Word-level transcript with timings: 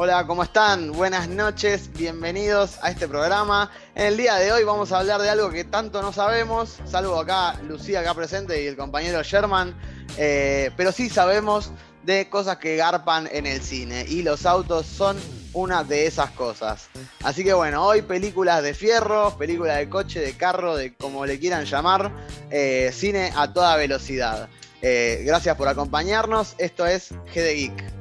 Hola, 0.00 0.24
¿cómo 0.28 0.44
están? 0.44 0.92
Buenas 0.92 1.26
noches, 1.28 1.90
bienvenidos 1.92 2.78
a 2.82 2.90
este 2.92 3.08
programa. 3.08 3.68
En 3.96 4.06
el 4.06 4.16
día 4.16 4.36
de 4.36 4.52
hoy 4.52 4.62
vamos 4.62 4.92
a 4.92 5.00
hablar 5.00 5.20
de 5.20 5.28
algo 5.28 5.50
que 5.50 5.64
tanto 5.64 6.02
no 6.02 6.12
sabemos, 6.12 6.78
salvo 6.86 7.18
acá 7.18 7.60
Lucía 7.64 7.98
acá 7.98 8.14
presente 8.14 8.62
y 8.62 8.68
el 8.68 8.76
compañero 8.76 9.20
Sherman, 9.24 9.74
eh, 10.16 10.70
pero 10.76 10.92
sí 10.92 11.10
sabemos 11.10 11.72
de 12.04 12.28
cosas 12.28 12.58
que 12.58 12.76
garpan 12.76 13.28
en 13.32 13.44
el 13.48 13.60
cine 13.60 14.06
y 14.08 14.22
los 14.22 14.46
autos 14.46 14.86
son 14.86 15.16
una 15.52 15.82
de 15.82 16.06
esas 16.06 16.30
cosas. 16.30 16.88
Así 17.24 17.42
que 17.42 17.52
bueno, 17.52 17.84
hoy 17.84 18.02
películas 18.02 18.62
de 18.62 18.74
fierro, 18.74 19.36
películas 19.36 19.78
de 19.78 19.88
coche, 19.88 20.20
de 20.20 20.36
carro, 20.36 20.76
de 20.76 20.94
como 20.94 21.26
le 21.26 21.40
quieran 21.40 21.64
llamar, 21.64 22.12
eh, 22.50 22.92
cine 22.94 23.32
a 23.34 23.52
toda 23.52 23.74
velocidad. 23.74 24.48
Eh, 24.80 25.24
gracias 25.26 25.56
por 25.56 25.66
acompañarnos, 25.66 26.54
esto 26.58 26.86
es 26.86 27.10
G 27.10 27.34
de 27.34 27.54
Geek. 27.56 27.97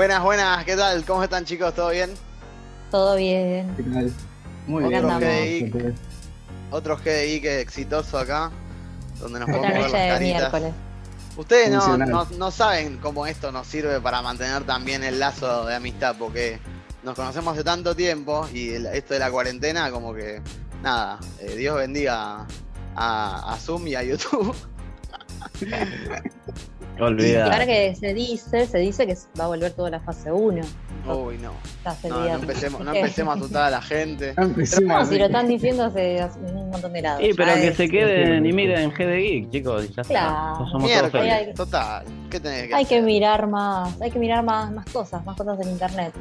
Buenas, 0.00 0.22
buenas, 0.22 0.64
¿qué 0.64 0.76
tal? 0.76 1.04
¿Cómo 1.04 1.22
están 1.22 1.44
chicos? 1.44 1.74
¿Todo 1.74 1.90
bien? 1.90 2.08
Todo 2.90 3.16
bien. 3.16 3.70
¿Qué 3.76 3.82
tal? 3.82 4.10
Muy 4.66 4.84
bien. 4.84 4.94
andamos. 5.04 5.20
GDI, 5.22 5.94
otro 6.70 6.96
GDI 6.96 7.42
que 7.42 7.60
exitoso 7.60 8.16
acá, 8.18 8.50
donde 9.18 9.40
nos 9.40 9.50
podemos 9.50 9.70
ver 9.70 9.90
las 9.90 9.92
caritas. 9.92 10.72
Ustedes 11.36 11.68
no, 11.68 11.82
Funcional. 11.82 12.08
no- 12.08 12.26
no 12.38 12.50
saben 12.50 12.96
cómo 12.96 13.26
esto 13.26 13.52
nos 13.52 13.66
sirve 13.66 14.00
para 14.00 14.22
mantener 14.22 14.64
también 14.64 15.04
el 15.04 15.18
lazo 15.20 15.66
de 15.66 15.74
amistad, 15.74 16.16
porque 16.18 16.58
nos 17.02 17.14
conocemos 17.14 17.52
hace 17.52 17.62
tanto 17.64 17.94
tiempo 17.94 18.48
y 18.54 18.70
el- 18.70 18.86
esto 18.86 19.12
de 19.12 19.20
la 19.20 19.30
cuarentena, 19.30 19.90
como 19.90 20.14
que, 20.14 20.40
nada, 20.82 21.18
eh, 21.40 21.56
Dios 21.56 21.76
bendiga 21.76 22.46
a, 22.96 23.52
a 23.52 23.56
Zoom 23.58 23.86
y 23.86 23.96
a 23.96 24.02
YouTube. 24.02 24.56
Y 27.00 27.34
ahora 27.34 27.56
Olvida. 27.56 27.66
que 27.66 27.94
se 27.94 28.12
dice, 28.14 28.66
se 28.66 28.78
dice 28.78 29.06
que 29.06 29.14
va 29.38 29.44
a 29.44 29.48
volver 29.48 29.72
toda 29.72 29.90
la 29.90 30.00
fase 30.00 30.30
1. 30.30 30.60
Uy, 31.06 31.38
no. 31.38 31.52
No, 32.08 32.20
no 32.20 32.34
empecemos, 32.34 32.80
no 32.82 32.94
empecemos 32.94 33.34
a 33.34 33.38
asustar 33.38 33.62
a 33.64 33.70
la 33.70 33.82
gente. 33.82 34.34
No, 34.36 35.06
si 35.06 35.18
lo 35.18 35.24
están 35.26 35.48
diciendo 35.48 35.84
hace, 35.84 36.20
hace 36.20 36.38
un 36.40 36.70
montón 36.70 36.92
de 36.92 37.02
lados. 37.02 37.22
Sí, 37.24 37.30
pero 37.36 37.54
que 37.54 37.72
se 37.74 37.88
queden 37.88 38.44
y 38.44 38.52
miren 38.52 38.92
G 38.92 39.06
de 39.06 39.16
Geek, 39.20 39.50
chicos. 39.50 39.88
Ya. 39.96 40.02
Claro. 40.02 40.56
Somos 40.56 40.70
todos 40.70 40.82
Miércoles, 40.84 41.12
felices. 41.12 41.48
Hay- 41.48 41.54
total. 41.54 42.04
¿Qué 42.30 42.40
tenés 42.40 42.68
que 42.68 42.74
Hay 42.74 42.84
que 42.84 43.00
mirar 43.00 43.46
más, 43.46 44.00
hay 44.00 44.10
que 44.10 44.18
mirar 44.18 44.44
más, 44.44 44.70
más 44.72 44.84
cosas, 44.86 45.24
más 45.24 45.36
cosas 45.36 45.58
en 45.60 45.70
internet. 45.70 46.12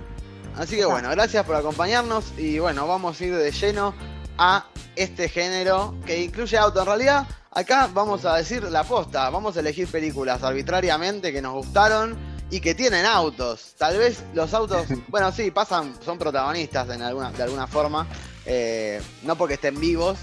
Así 0.55 0.75
que 0.77 0.85
bueno, 0.85 1.09
gracias 1.11 1.45
por 1.45 1.55
acompañarnos 1.55 2.33
y 2.37 2.59
bueno, 2.59 2.87
vamos 2.87 3.19
a 3.19 3.25
ir 3.25 3.35
de 3.35 3.51
lleno 3.51 3.93
a 4.39 4.65
este 4.95 5.27
género 5.29 5.93
que 6.05 6.23
incluye 6.23 6.57
auto. 6.57 6.79
En 6.79 6.85
realidad, 6.87 7.27
acá 7.51 7.89
vamos 7.93 8.23
a 8.25 8.35
decir 8.37 8.63
la 8.63 8.83
posta, 8.83 9.29
vamos 9.29 9.57
a 9.57 9.59
elegir 9.59 9.87
películas 9.89 10.41
arbitrariamente 10.43 11.31
que 11.33 11.41
nos 11.41 11.53
gustaron 11.53 12.17
y 12.49 12.61
que 12.61 12.73
tienen 12.73 13.05
autos. 13.05 13.75
Tal 13.77 13.97
vez 13.97 14.23
los 14.33 14.53
autos, 14.53 14.87
bueno, 15.09 15.31
sí, 15.31 15.51
pasan, 15.51 15.93
son 16.03 16.17
protagonistas 16.17 16.89
en 16.89 17.01
alguna, 17.01 17.31
de 17.31 17.43
alguna 17.43 17.67
forma, 17.67 18.07
eh, 18.45 19.01
no 19.23 19.35
porque 19.35 19.55
estén 19.55 19.79
vivos, 19.79 20.17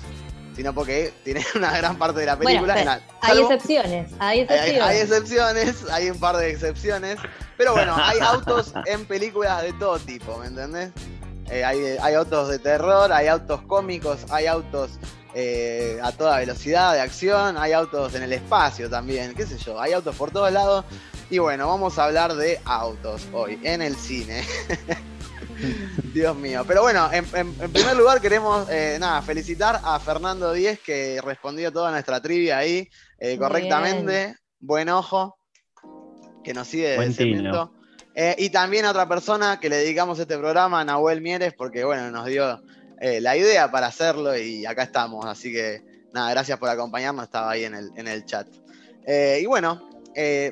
sino 0.56 0.73
porque 0.73 1.12
tienen 1.23 1.45
una 1.55 1.77
gran 1.77 1.97
parte 1.98 2.20
de 2.20 2.27
la 2.27 2.36
Bueno, 2.36 2.62
película. 2.62 2.83
la- 2.84 3.01
hay 3.20 3.36
salvo- 3.36 3.42
excepciones, 3.53 4.11
hay 4.19 4.39
hay, 4.41 4.41
excepciones. 4.41 4.83
hay 4.83 4.98
excepciones, 4.98 5.77
hay 5.92 6.11
un 6.11 6.19
par 6.19 6.36
de 6.39 6.51
excepciones, 6.51 7.19
pero 7.58 7.73
bueno, 7.75 7.95
hay 7.97 8.19
autos 8.20 8.73
en 8.86 9.05
películas 9.05 9.62
de 9.62 9.73
todo 9.75 9.98
tipo, 9.98 10.39
¿me 10.39 10.47
entendés? 10.47 10.91
Eh, 11.50 11.64
hay, 11.64 11.78
hay 12.00 12.14
autos 12.14 12.48
de 12.48 12.58
terror, 12.58 13.12
hay 13.12 13.29
autos 13.29 13.62
cómicos, 13.62 14.27
hay 14.30 14.46
autos 14.46 14.90
eh, 15.34 15.98
a 16.02 16.11
toda 16.12 16.39
velocidad 16.39 16.92
de 16.95 17.01
acción, 17.01 17.57
hay 17.58 17.73
autos 17.73 18.14
en 18.14 18.23
el 18.24 18.33
espacio 18.33 18.89
también, 18.90 19.34
qué 19.34 19.46
sé 19.46 19.57
yo, 19.58 19.80
hay 19.80 19.92
autos 19.92 20.17
por 20.17 20.30
todos 20.30 20.51
lados. 20.52 20.84
Y 21.30 21.39
bueno, 21.39 21.67
vamos 21.68 21.98
a 21.98 22.05
hablar 22.05 22.34
de 22.34 22.61
autos 22.64 23.27
hoy, 23.33 23.58
en 23.62 23.83
el 23.83 23.96
cine. 23.96 24.45
Dios 26.14 26.36
mío. 26.36 26.64
Pero 26.67 26.83
bueno, 26.83 27.08
en, 27.12 27.24
en- 27.34 27.55
en 27.61 27.73
primer 27.73 27.96
lugar 27.96 28.20
queremos 28.20 28.68
eh, 28.70 28.96
nada, 29.01 29.23
felicitar 29.23 29.80
a 29.83 29.98
Fernando 29.98 30.52
Díez 30.52 30.80
que 30.80 31.20
respondió 31.24 31.73
toda 31.73 31.90
nuestra 31.90 32.20
trivia 32.20 32.58
ahí 32.58 32.89
eh, 33.18 33.36
correctamente. 33.39 34.36
Buen 34.61 34.89
ojo. 34.89 35.36
Que 36.45 36.55
nos 36.55 36.68
sigue 36.68 36.96
desde 37.08 37.24
Eh, 38.18 38.34
y 38.38 38.48
también 38.48 38.86
a 38.86 38.90
otra 38.92 39.06
persona 39.06 39.60
que 39.60 39.68
le 39.68 39.77
dedicamos 39.77 40.18
este 40.18 40.38
programa, 40.38 40.82
Nahuel 40.82 41.20
Mieres, 41.20 41.52
porque 41.52 41.84
bueno, 41.84 42.10
nos 42.10 42.24
dio 42.24 42.62
eh, 42.98 43.20
la 43.20 43.36
idea 43.36 43.70
para 43.70 43.88
hacerlo 43.88 44.34
y 44.34 44.64
acá 44.64 44.84
estamos. 44.84 45.27
Así 45.27 45.52
que 45.52 45.84
nada, 46.14 46.30
gracias 46.30 46.58
por 46.58 46.70
acompañarnos, 46.70 47.27
estaba 47.27 47.50
ahí 47.50 47.64
en 47.64 47.74
el, 47.74 47.90
en 47.94 48.08
el 48.08 48.24
chat. 48.24 48.48
Eh, 49.06 49.40
y 49.42 49.44
bueno, 49.44 49.90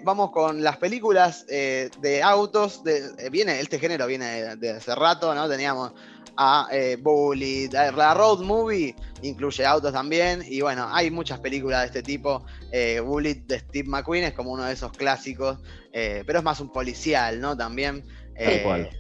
vamos 0.03 0.31
con 0.31 0.63
las 0.63 0.77
películas 0.77 1.47
de 1.47 2.21
autos. 2.23 2.85
De, 2.85 3.31
viene, 3.31 3.59
este 3.59 3.79
género 3.79 4.07
viene 4.07 4.27
de, 4.27 4.57
de 4.57 4.71
hace 4.73 4.95
rato, 4.95 5.35
¿no? 5.35 5.49
Teníamos 5.49 5.95
a 6.37 6.69
eh, 6.73 6.97
Bullet, 7.01 7.69
la 7.73 8.15
Road 8.15 8.41
Movie 8.41 8.95
incluye 9.23 9.65
autos 9.65 9.93
también. 9.93 10.43
Y 10.47 10.61
bueno, 10.61 10.89
hay 10.91 11.11
muchas 11.11 11.41
películas 11.41 11.81
de 11.83 11.87
este 11.87 12.03
tipo. 12.03 12.45
Eh, 12.73 13.01
Bullet 13.01 13.35
de 13.47 13.59
Steve 13.61 13.89
McQueen 13.89 14.25
es 14.25 14.33
como 14.33 14.53
uno 14.53 14.65
de 14.65 14.73
esos 14.73 14.93
clásicos, 14.93 15.59
eh, 15.93 16.23
pero 16.27 16.39
es 16.41 16.45
más 16.45 16.61
un 16.61 16.71
policial, 16.73 17.41
¿no? 17.41 17.57
También. 17.57 18.05
eh, 18.37 18.63
cual. 18.65 18.91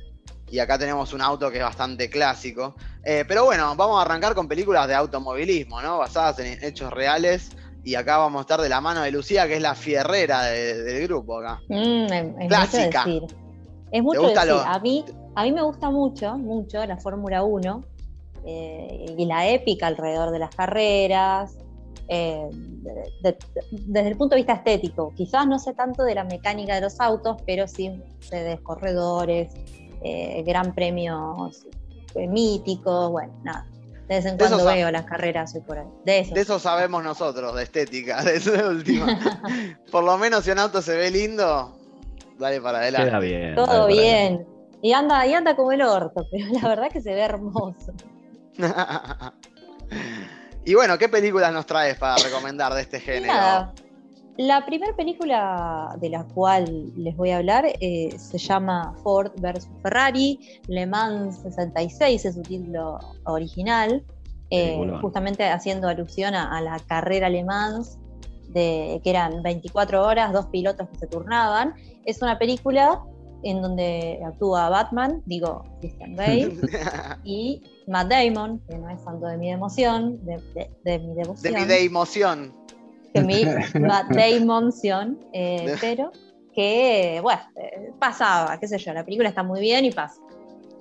y 0.50 0.58
acá 0.60 0.78
tenemos 0.78 1.12
un 1.12 1.20
auto 1.20 1.50
que 1.50 1.58
es 1.58 1.64
bastante 1.64 2.08
clásico. 2.08 2.76
Eh, 3.04 3.24
pero 3.26 3.44
bueno, 3.44 3.74
vamos 3.74 3.98
a 3.98 4.02
arrancar 4.02 4.34
con 4.34 4.46
películas 4.46 4.86
de 4.86 4.94
automovilismo, 4.94 5.82
¿no? 5.82 5.98
Basadas 5.98 6.38
en 6.38 6.62
hechos 6.64 6.92
reales. 6.92 7.50
Y 7.82 7.96
acá 7.96 8.16
vamos 8.18 8.38
a 8.38 8.42
estar 8.42 8.60
de 8.62 8.68
la 8.70 8.80
mano 8.80 9.02
de 9.02 9.10
Lucía, 9.10 9.46
que 9.48 9.56
es 9.56 9.60
la 9.62 9.74
fierrera 9.74 10.42
de- 10.44 10.82
del 10.84 11.02
grupo 11.08 11.38
acá. 11.40 11.60
Mm, 11.68 12.04
es, 12.04 12.24
es 12.40 12.48
Clásica. 12.48 13.04
mucho 13.06 13.20
decir. 13.26 13.36
Es 13.92 14.02
mucho 14.02 14.22
gusta 14.22 14.40
decir. 14.46 14.54
lo- 14.54 14.62
A, 14.62 14.78
mí, 14.78 15.04
a 15.34 15.42
mí 15.44 15.52
me 15.52 15.62
gusta 15.62 15.90
mucho, 15.90 16.36
mucho 16.38 16.84
la 16.86 16.96
Fórmula 16.96 17.42
1 17.44 17.84
eh, 18.46 19.06
y 19.16 19.24
la 19.26 19.48
épica 19.48 19.86
alrededor 19.86 20.30
de 20.30 20.38
las 20.38 20.54
carreras. 20.54 21.56
eh, 22.06 22.46
de- 22.52 23.10
de- 23.22 23.38
desde 23.70 24.08
el 24.10 24.16
punto 24.18 24.34
de 24.34 24.40
vista 24.42 24.52
estético, 24.52 25.14
quizás 25.16 25.46
no 25.46 25.58
sé 25.58 25.72
tanto 25.72 26.02
de 26.04 26.14
la 26.14 26.24
mecánica 26.24 26.74
de 26.74 26.82
los 26.82 27.00
autos, 27.00 27.38
pero 27.46 27.66
sí 27.66 27.90
sé 28.20 28.44
de 28.44 28.58
corredores, 28.58 29.50
eh, 30.02 30.42
gran 30.46 30.74
premios 30.74 31.64
eh, 32.14 32.28
míticos, 32.28 33.10
bueno, 33.10 33.32
nada. 33.42 33.66
De 34.06 34.16
vez 34.16 34.26
en 34.26 34.36
De 34.36 34.44
cuando 34.46 34.68
a- 34.68 34.74
veo 34.74 34.90
las 34.90 35.06
carreras 35.06 35.54
hoy 35.54 35.62
por 35.62 35.78
hoy. 35.78 35.86
De 36.04 36.18
eso. 36.18 36.34
De 36.34 36.42
eso 36.42 36.58
sabemos 36.58 37.02
nosotros, 37.02 37.54
de 37.56 37.62
estética, 37.62 38.22
de 38.22 38.36
eso 38.36 38.52
de 38.52 38.68
última. 38.68 39.18
Por 39.90 40.04
lo 40.04 40.18
menos 40.18 40.44
si 40.44 40.50
un 40.50 40.58
auto 40.58 40.82
se 40.82 40.94
ve 40.94 41.10
lindo, 41.10 41.74
dale 42.38 42.60
para 42.60 42.78
adelante. 42.80 43.08
Queda 43.08 43.18
bien. 43.20 43.54
Todo 43.54 43.86
bien. 43.86 44.46
Y 44.84 44.92
anda, 44.92 45.26
y 45.26 45.32
anda 45.32 45.56
como 45.56 45.72
el 45.72 45.80
orto, 45.80 46.28
pero 46.30 46.44
la 46.60 46.68
verdad 46.68 46.90
que 46.90 47.00
se 47.00 47.14
ve 47.14 47.22
hermoso. 47.22 47.94
y 50.66 50.74
bueno, 50.74 50.98
¿qué 50.98 51.08
películas 51.08 51.54
nos 51.54 51.64
traes 51.64 51.96
para 51.96 52.16
recomendar 52.22 52.74
de 52.74 52.82
este 52.82 53.00
género? 53.00 53.32
nada, 53.32 53.72
la 54.36 54.66
primera 54.66 54.94
película 54.94 55.96
de 55.98 56.10
la 56.10 56.24
cual 56.24 56.92
les 56.98 57.16
voy 57.16 57.30
a 57.30 57.38
hablar 57.38 57.64
eh, 57.80 58.14
se 58.18 58.36
llama 58.36 58.94
Ford 59.02 59.32
vs 59.40 59.70
Ferrari, 59.82 60.60
Le 60.68 60.84
Mans 60.84 61.38
66 61.38 62.22
es 62.22 62.34
su 62.34 62.42
título 62.42 62.98
original, 63.24 64.04
eh, 64.50 64.78
justamente 65.00 65.48
haciendo 65.48 65.88
alusión 65.88 66.34
a, 66.34 66.54
a 66.54 66.60
la 66.60 66.78
carrera 66.78 67.30
Le 67.30 67.42
Mans, 67.42 67.98
de, 68.50 69.00
que 69.02 69.08
eran 69.08 69.42
24 69.42 70.06
horas, 70.06 70.34
dos 70.34 70.44
pilotos 70.46 70.90
que 70.90 70.98
se 70.98 71.06
turnaban. 71.06 71.74
Es 72.04 72.20
una 72.20 72.38
película 72.38 73.02
en 73.44 73.62
donde 73.62 74.20
actúa 74.24 74.68
Batman, 74.68 75.22
digo 75.26 75.64
Christian 75.80 76.16
Bale, 76.16 76.56
y 77.24 77.62
Matt 77.86 78.08
Damon, 78.08 78.60
que 78.68 78.78
no 78.78 78.88
es 78.90 79.00
santo 79.02 79.26
de 79.26 79.36
mi 79.36 79.50
emoción, 79.52 80.18
de, 80.24 80.38
de- 80.54 80.70
de 80.84 80.98
mi 80.98 81.08
de 81.08 81.14
devoción 81.14 81.54
mi 81.54 81.64
de 81.66 81.84
emoción. 81.84 82.54
que 83.12 83.20
mi 83.20 83.44
Matt 83.80 84.08
Damonción, 84.10 85.18
eh, 85.32 85.76
pero 85.80 86.10
que, 86.54 87.20
bueno, 87.22 87.42
eh, 87.56 87.92
pasaba, 87.98 88.58
qué 88.58 88.66
sé 88.68 88.78
yo, 88.78 88.92
la 88.92 89.04
película 89.04 89.28
está 89.28 89.42
muy 89.42 89.60
bien 89.60 89.84
y 89.84 89.90
pasa. 89.90 90.20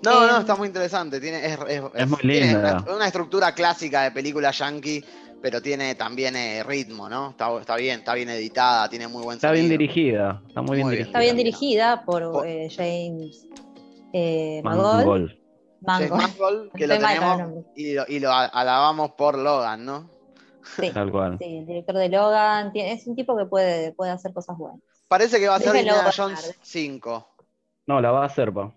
No, 0.04 0.26
Eh, 0.26 0.32
no, 0.32 0.40
está 0.40 0.56
muy 0.56 0.68
interesante. 0.68 1.20
Tiene, 1.22 1.46
es, 1.46 1.58
es- 1.68 1.82
Es 1.96 2.08
muy 2.08 2.20
tiene 2.22 2.48
linda. 2.54 2.84
una, 2.86 2.96
una 2.96 3.06
estructura 3.08 3.54
clásica 3.54 4.04
de 4.04 4.12
película 4.12 4.52
yankee, 4.52 5.04
pero 5.44 5.62
tiene 5.62 5.94
también 5.96 6.38
eh, 6.38 6.64
ritmo, 6.64 7.10
¿no? 7.10 7.32
Está, 7.32 7.60
está 7.60 7.76
bien, 7.76 8.00
está 8.00 8.14
bien 8.14 8.30
editada, 8.30 8.88
tiene 8.88 9.10
muy 9.10 9.22
buen 9.24 9.36
Está 9.36 9.52
bien 9.52 9.68
dirigida. 9.68 10.42
Está 10.48 10.62
muy 10.62 10.78
bien 10.78 10.88
Muy 10.88 10.96
bien. 10.96 11.04
dirigida. 11.04 11.06
Está 11.10 11.20
bien 11.20 11.36
dirigida 11.36 12.06
por 12.06 12.32
Por- 12.32 12.48
eh, 12.48 12.70
James 12.74 13.46
eh, 14.14 14.62
Mangold. 14.64 14.96
Mangold. 15.06 15.30
James 15.86 16.12
Mangold. 16.12 16.22
Mangold, 16.22 16.72
que 16.78 16.88
lo 16.88 16.94
Estoy 16.94 17.08
tenemos 17.10 17.66
y 17.76 17.94
lo, 17.94 18.06
y 18.08 18.20
lo 18.22 18.32
a- 18.32 18.46
alabamos 18.46 19.12
por 19.12 19.38
Logan, 19.38 19.84
¿no? 19.86 20.10
Sí, 20.80 20.92
Tal 20.94 21.12
cual. 21.12 21.38
sí, 21.40 21.58
el 21.58 21.66
director 21.66 21.96
de 21.98 22.08
Logan, 22.08 22.72
tiene- 22.72 22.94
es 22.94 23.06
un 23.06 23.18
tipo 23.18 23.36
que 23.36 23.46
puede, 23.46 23.92
puede 23.92 24.12
hacer 24.12 24.32
cosas 24.34 24.58
buenas. 24.58 24.80
Parece 25.10 25.42
que 25.42 25.50
va 25.50 25.56
a 25.56 25.60
ser 25.60 25.76
Indiana. 25.76 26.10
Jones 26.16 26.58
5. 26.62 27.28
No, 27.86 28.00
la 28.00 28.12
va 28.12 28.24
a 28.24 28.28
hacer, 28.28 28.54
pa. 28.54 28.74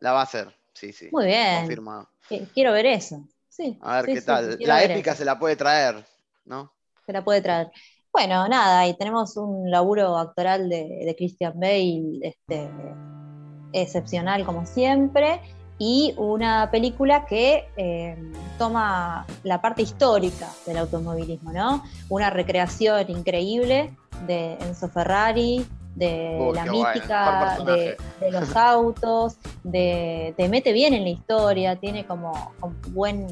La 0.00 0.12
va 0.12 0.20
a 0.20 0.24
hacer, 0.24 0.54
sí, 0.74 0.92
sí. 0.92 1.08
Muy 1.12 1.24
bien, 1.24 1.60
Confirmado. 1.60 2.10
Qui- 2.28 2.46
quiero 2.52 2.72
ver 2.74 2.84
eso. 2.84 3.24
Sí, 3.50 3.78
A 3.82 3.96
ver 3.96 4.06
sí, 4.06 4.12
qué 4.14 4.20
sí, 4.20 4.26
tal. 4.26 4.56
La 4.60 4.82
épica 4.82 5.14
se 5.14 5.24
la 5.26 5.38
puede 5.38 5.56
traer, 5.56 6.02
¿no? 6.46 6.72
se 7.04 7.12
la 7.12 7.24
puede 7.24 7.42
traer. 7.42 7.70
Bueno, 8.12 8.48
nada, 8.48 8.86
y 8.86 8.96
tenemos 8.96 9.36
un 9.36 9.70
laburo 9.70 10.16
actoral 10.16 10.68
de, 10.68 11.02
de 11.04 11.16
Christian 11.16 11.58
Bale 11.58 12.20
este, 12.22 12.70
excepcional 13.72 14.44
como 14.44 14.66
siempre, 14.66 15.40
y 15.78 16.14
una 16.18 16.70
película 16.70 17.24
que 17.24 17.64
eh, 17.76 18.16
toma 18.58 19.26
la 19.44 19.62
parte 19.62 19.82
histórica 19.82 20.48
del 20.66 20.76
automovilismo, 20.78 21.52
¿no? 21.52 21.82
Una 22.10 22.30
recreación 22.30 23.10
increíble 23.10 23.96
de 24.26 24.54
Enzo 24.60 24.88
Ferrari, 24.88 25.66
de 25.94 26.36
Uy, 26.38 26.54
la 26.54 26.64
bueno, 26.64 26.84
mejor 26.84 27.64
de, 27.64 27.96
de 28.20 28.30
los 28.30 28.56
autos, 28.56 29.36
de, 29.64 30.34
te 30.36 30.48
mete 30.48 30.72
bien 30.72 30.94
en 30.94 31.04
la 31.04 31.10
historia, 31.10 31.76
tiene 31.76 32.06
como, 32.06 32.52
como 32.60 32.74
buen 32.88 33.28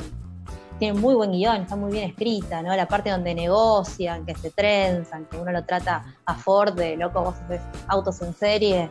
tiene 0.78 0.98
muy 0.98 1.14
buen 1.14 1.32
guion, 1.32 1.62
está 1.62 1.76
muy 1.76 1.90
bien 1.90 2.08
escrita, 2.08 2.62
¿no? 2.62 2.74
La 2.74 2.86
parte 2.86 3.10
donde 3.10 3.34
negocian, 3.34 4.24
que 4.24 4.34
se 4.34 4.50
trenzan, 4.50 5.24
que 5.26 5.36
uno 5.36 5.50
lo 5.50 5.64
trata 5.64 6.04
a 6.24 6.34
Ford 6.34 6.74
de 6.74 6.96
loco, 6.96 7.20
vos 7.22 7.34
haces 7.44 7.60
autos 7.88 8.22
en 8.22 8.34
serie 8.34 8.90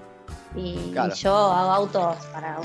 y, 0.55 0.93
yo 1.15 1.33
hago 1.33 1.71
autos 1.71 2.17
para 2.33 2.57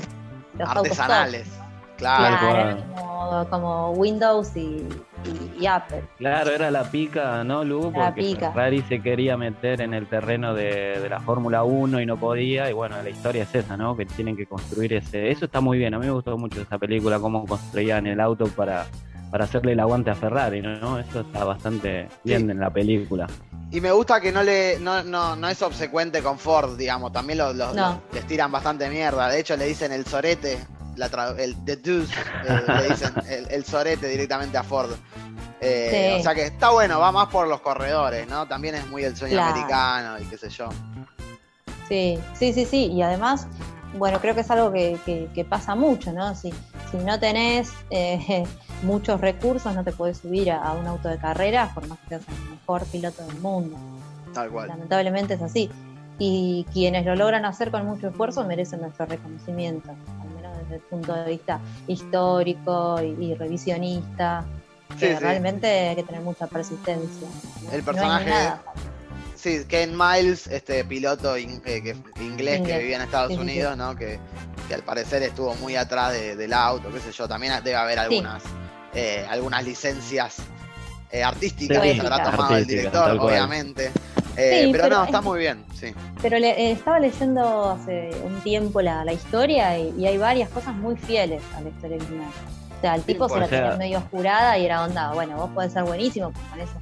los 0.57 0.69
Artesanales. 0.69 1.47
autos 1.47 1.63
Claro. 1.97 2.37
Claro, 2.37 2.81
como, 2.95 3.49
como 3.49 3.91
Windows 3.91 4.55
y, 4.57 4.85
y- 5.25 5.63
y 5.63 5.67
Apple. 5.67 6.03
Claro, 6.17 6.51
era 6.51 6.69
la 6.71 6.83
pica, 6.83 7.43
¿no, 7.43 7.63
Lu? 7.63 7.91
La 7.95 8.07
Porque 8.07 8.21
pica. 8.21 8.51
Ferrari 8.51 8.81
se 8.83 9.01
quería 9.01 9.37
meter 9.37 9.81
en 9.81 9.93
el 9.93 10.07
terreno 10.07 10.53
de, 10.53 10.99
de 10.99 11.09
la 11.09 11.19
Fórmula 11.19 11.63
1 11.63 12.01
y 12.01 12.05
no 12.05 12.17
podía. 12.17 12.69
Y 12.69 12.73
bueno, 12.73 12.95
la 13.01 13.09
historia 13.09 13.43
es 13.43 13.53
esa, 13.55 13.77
¿no? 13.77 13.95
Que 13.95 14.05
tienen 14.05 14.35
que 14.35 14.45
construir 14.45 14.93
ese. 14.93 15.31
Eso 15.31 15.45
está 15.45 15.61
muy 15.61 15.77
bien. 15.77 15.93
A 15.93 15.99
mí 15.99 16.05
me 16.05 16.11
gustó 16.11 16.37
mucho 16.37 16.61
esa 16.61 16.77
película, 16.77 17.19
cómo 17.19 17.45
construían 17.45 18.07
el 18.07 18.19
auto 18.19 18.45
para, 18.47 18.85
para 19.31 19.45
hacerle 19.45 19.73
el 19.73 19.79
aguante 19.79 20.09
a 20.11 20.15
Ferrari, 20.15 20.61
¿no? 20.61 20.99
Eso 20.99 21.21
está 21.21 21.43
bastante 21.43 22.07
bien 22.23 22.45
Sí. 22.45 22.51
en 22.51 22.59
la 22.59 22.69
película. 22.69 23.27
Y 23.71 23.81
me 23.81 23.91
gusta 23.91 24.21
que 24.21 24.31
no 24.31 24.43
le 24.43 24.77
no, 24.79 25.01
no, 25.03 25.35
no 25.35 25.47
es 25.49 25.59
obsecuente 25.63 26.21
con 26.21 26.37
Ford, 26.37 26.77
digamos. 26.77 27.11
También 27.11 27.39
lo- 27.39 27.53
lo- 27.53 27.73
No. 27.73 27.89
lo- 27.89 28.01
les 28.13 28.25
tiran 28.27 28.51
bastante 28.51 28.87
mierda. 28.87 29.27
De 29.29 29.39
hecho, 29.39 29.57
le 29.57 29.65
dicen 29.65 29.91
el 29.91 30.05
sorete, 30.05 30.59
la 30.95 31.09
tra- 31.09 31.37
el 31.39 31.55
the 31.65 31.75
deuce, 31.77 32.13
eh, 32.47 32.61
le 32.67 32.83
dicen 32.89 33.13
el, 33.29 33.47
el 33.51 33.65
sorete 33.65 34.07
directamente 34.07 34.57
a 34.57 34.63
Ford. 34.63 34.91
Eh, 35.61 36.13
Sí. 36.15 36.19
O 36.19 36.23
sea 36.23 36.35
que 36.35 36.45
está 36.45 36.71
bueno, 36.71 36.99
va 36.99 37.11
más 37.11 37.27
por 37.29 37.47
los 37.47 37.61
corredores, 37.61 38.27
¿no? 38.27 38.47
También 38.47 38.75
es 38.75 38.85
muy 38.87 39.03
el 39.05 39.15
sueño 39.15 39.35
Claro. 39.35 39.53
americano 39.53 40.19
y 40.19 40.25
qué 40.25 40.37
sé 40.37 40.49
yo. 40.49 40.67
Sí, 41.87 42.19
sí, 42.37 42.53
sí, 42.53 42.65
sí. 42.65 42.85
Y 42.87 43.01
además, 43.01 43.47
bueno, 43.97 44.19
creo 44.19 44.35
que 44.35 44.41
es 44.41 44.51
algo 44.51 44.71
que, 44.71 44.97
que- 45.05 45.29
que 45.33 45.45
pasa 45.45 45.75
mucho, 45.75 46.11
¿no? 46.13 46.35
Si, 46.35 46.51
si 46.91 46.97
no 46.97 47.19
tenés 47.19 47.71
eh, 47.91 48.43
muchos 48.83 49.21
recursos, 49.21 49.73
no 49.73 49.83
te 49.83 49.91
puedes 49.91 50.17
subir 50.17 50.51
a, 50.51 50.61
a 50.63 50.73
un 50.73 50.85
auto 50.87 51.07
de 51.09 51.17
carreras, 51.17 51.71
por 51.73 51.87
más 51.87 51.97
que 51.99 52.09
seas 52.09 52.21
el 52.27 52.49
mejor 52.51 52.85
piloto 52.87 53.25
del 53.25 53.39
mundo. 53.39 53.77
Tal 54.33 54.49
cual. 54.49 54.67
Lamentablemente 54.67 55.35
es 55.35 55.41
así. 55.41 55.69
Y 56.19 56.65
quienes 56.73 57.05
lo 57.05 57.15
logran 57.15 57.45
hacer 57.45 57.71
con 57.71 57.85
mucho 57.85 58.07
esfuerzo 58.09 58.43
merecen 58.45 58.81
nuestro 58.81 59.05
reconocimiento, 59.05 59.91
desde 60.73 60.83
el 60.83 60.89
punto 60.89 61.13
de 61.13 61.29
vista 61.29 61.59
histórico 61.87 63.01
y, 63.01 63.25
y 63.25 63.35
revisionista. 63.35 64.43
Sí, 64.91 64.99
que 64.99 65.13
sí. 65.15 65.19
realmente 65.19 65.67
hay 65.89 65.95
que 65.95 66.03
tener 66.03 66.21
mucha 66.21 66.47
persistencia. 66.47 67.27
¿no? 67.63 67.71
El 67.71 67.79
No 67.79 67.85
personaje- 67.85 68.29
nada. 68.29 68.61
Sí, 69.35 69.65
Ken 69.67 69.97
Miles, 69.97 70.47
este 70.47 70.85
piloto 70.85 71.37
in- 71.37 71.61
eh, 71.65 71.81
que- 71.83 72.23
inglés 72.23 72.61
que 72.61 72.77
vivía 72.77 72.95
en 72.97 73.01
Estados 73.01 73.29
Sí, 73.29 73.33
sí, 73.33 73.39
sí. 73.39 73.43
Unidos, 73.43 73.75
¿no? 73.77 73.95
Que, 73.95 74.17
que 74.67 74.73
al 74.75 74.83
parecer 74.83 75.21
estuvo 75.23 75.53
muy 75.55 75.75
atrás 75.75 76.13
de- 76.13 76.35
del 76.37 76.53
auto, 76.53 76.89
qué 76.93 76.99
sé 77.01 77.11
yo. 77.11 77.27
También 77.27 77.53
debe 77.63 77.75
haber 77.75 77.99
algunas, 77.99 78.41
eh, 78.93 79.25
algunas 79.29 79.63
licencias 79.65 80.37
eh, 81.11 81.23
artísticas 81.23 81.83
Sí, 81.83 81.93
que 81.93 82.01
habrá 82.01 82.23
tomado 82.31 82.55
el 82.57 82.65
director, 82.65 83.17
cual. 83.17 83.63
Eh, 84.37 84.63
Sí, 84.65 84.71
pero, 84.71 84.83
pero 84.85 84.95
no, 84.95 85.01
es- 85.03 85.09
está 85.09 85.21
muy 85.21 85.39
bien, 85.39 85.63
sí. 85.73 85.93
Pero 86.21 86.39
le- 86.39 86.49
eh, 86.51 86.71
estaba 86.71 86.99
leyendo 86.99 87.69
hace 87.71 88.09
un 88.25 88.39
tiempo 88.41 88.81
la, 88.81 89.05
la 89.05 89.13
historia 89.13 89.77
y, 89.77 89.93
y 89.97 90.07
hay 90.07 90.17
varias 90.17 90.49
cosas 90.49 90.73
muy 90.75 90.95
fieles 90.95 91.41
a 91.55 91.61
la 91.61 91.69
historia 91.69 91.97
original. 91.97 92.29
O 92.77 92.81
sea, 92.81 92.95
el 92.95 93.03
tipo 93.03 93.29
se 93.29 93.39
la 93.39 93.47
tenía 93.47 93.75
medio 93.77 94.01
jurada 94.11 94.57
y 94.57 94.65
era 94.65 94.83
onda, 94.83 95.13
bueno, 95.13 95.37
vos 95.37 95.49
podés 95.51 95.71
ser 95.71 95.83
buenísimo 95.83 96.31
pero 96.33 96.45
con 96.49 96.59
ese 96.61 96.73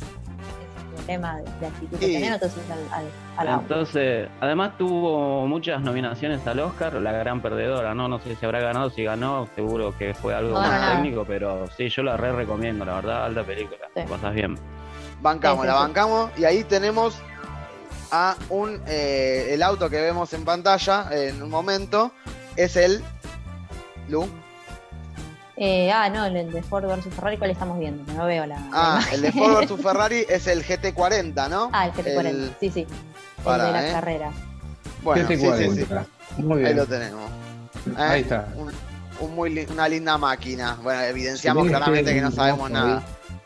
problema 0.96 1.38
de, 1.38 1.44
de 1.60 1.68
actitud 1.68 1.98
que 2.00 2.06
Sí. 2.06 2.14
tenés, 2.14 2.40
subís 2.40 2.72
al, 2.72 3.48
al. 3.48 3.60
Entonces, 3.62 4.30
además 4.40 4.78
tuvo 4.78 5.46
muchas 5.48 5.82
nominaciones 5.82 6.46
al 6.48 6.60
Oscar, 6.60 6.94
la 6.96 7.12
gran 7.12 7.42
perdedora, 7.42 7.94
¿no? 7.94 8.08
No 8.08 8.20
sé 8.20 8.36
si 8.36 8.46
habrá 8.46 8.60
ganado, 8.62 8.90
si 8.90 9.04
ganó, 9.04 9.48
seguro 9.56 9.96
que 9.98 10.14
fue 10.14 10.34
algo 10.34 10.54
No, 10.56 10.62
más 10.62 10.82
no, 10.82 10.88
no. 10.88 10.94
técnico, 10.94 11.26
pero 11.28 11.68
sí, 11.78 11.90
yo 11.90 12.04
la 12.04 12.18
re 12.18 12.32
recomiendo, 12.32 12.86
la 12.86 12.96
verdad, 12.96 13.26
alta 13.26 13.44
película, 13.44 13.80
Sí. 13.96 14.02
pasas 14.10 14.34
bien. 14.34 14.56
Bancamos, 15.22 15.58
Sí, 15.58 15.62
sí, 15.62 15.68
la 15.68 15.74
sí. 15.74 15.80
bancamos. 15.86 16.32
Y 16.38 16.46
ahí 16.46 16.64
tenemos 16.64 17.22
a 18.12 18.36
un. 18.50 18.82
eh, 18.88 19.50
el 19.52 19.64
auto 19.64 19.90
que 19.90 20.00
vemos 20.02 20.34
en 20.34 20.44
pantalla 20.46 21.08
en 21.12 21.42
un 21.42 21.50
momento 21.50 22.12
es 22.56 22.76
el. 22.76 23.04
Lu. 24.10 24.28
Eh, 25.58 25.92
ah, 25.92 26.10
no, 26.10 26.26
el 26.26 26.52
de 26.52 26.64
Ford 26.64 26.86
versus 26.88 27.14
Ferrari, 27.14 27.38
¿cuál 27.38 27.52
estamos 27.52 27.78
viendo? 27.80 28.12
No 28.14 28.26
veo 28.26 28.46
la. 28.46 28.60
la 28.60 28.70
Ah, 28.74 29.02
el 29.12 29.22
de 29.22 29.32
Ford 29.32 29.66
vs 29.70 29.82
Ferrari 29.82 30.26
es 30.28 30.48
el 30.48 30.66
GT40, 30.66 31.50
¿no? 31.50 31.70
Ah, 31.72 31.86
el 31.88 31.94
GT40, 31.94 32.26
el- 32.30 32.56
sí, 32.60 32.72
sí. 32.72 32.88
Pará, 33.44 33.68
el 33.68 33.74
de 33.74 33.82
las 33.82 33.90
eh. 33.90 33.94
carreras. 33.94 34.34
Bueno, 35.04 35.28
sí, 35.28 35.36
sí, 35.38 35.42
sí. 35.42 35.48
GT40. 35.48 36.06
Muy 36.38 36.58
Ahí 36.60 36.64
bien. 36.64 36.78
lo 36.78 36.86
tenemos. 36.88 37.30
Eh, 37.88 37.94
Ahí 37.98 38.22
está. 38.22 38.48
un- 38.56 38.72
un 39.20 39.36
muy 39.36 39.50
li- 39.54 39.68
una 39.72 39.88
linda 39.88 40.18
máquina. 40.18 40.78
Bueno, 40.82 41.02
evidenciamos 41.02 41.64
Sí, 41.64 41.70
claramente 41.70 42.14
que 42.14 42.22
no 42.22 42.32
sabemos 42.32 42.72
nada. 42.72 43.04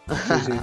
Sí, 0.07 0.33
sí. 0.45 0.51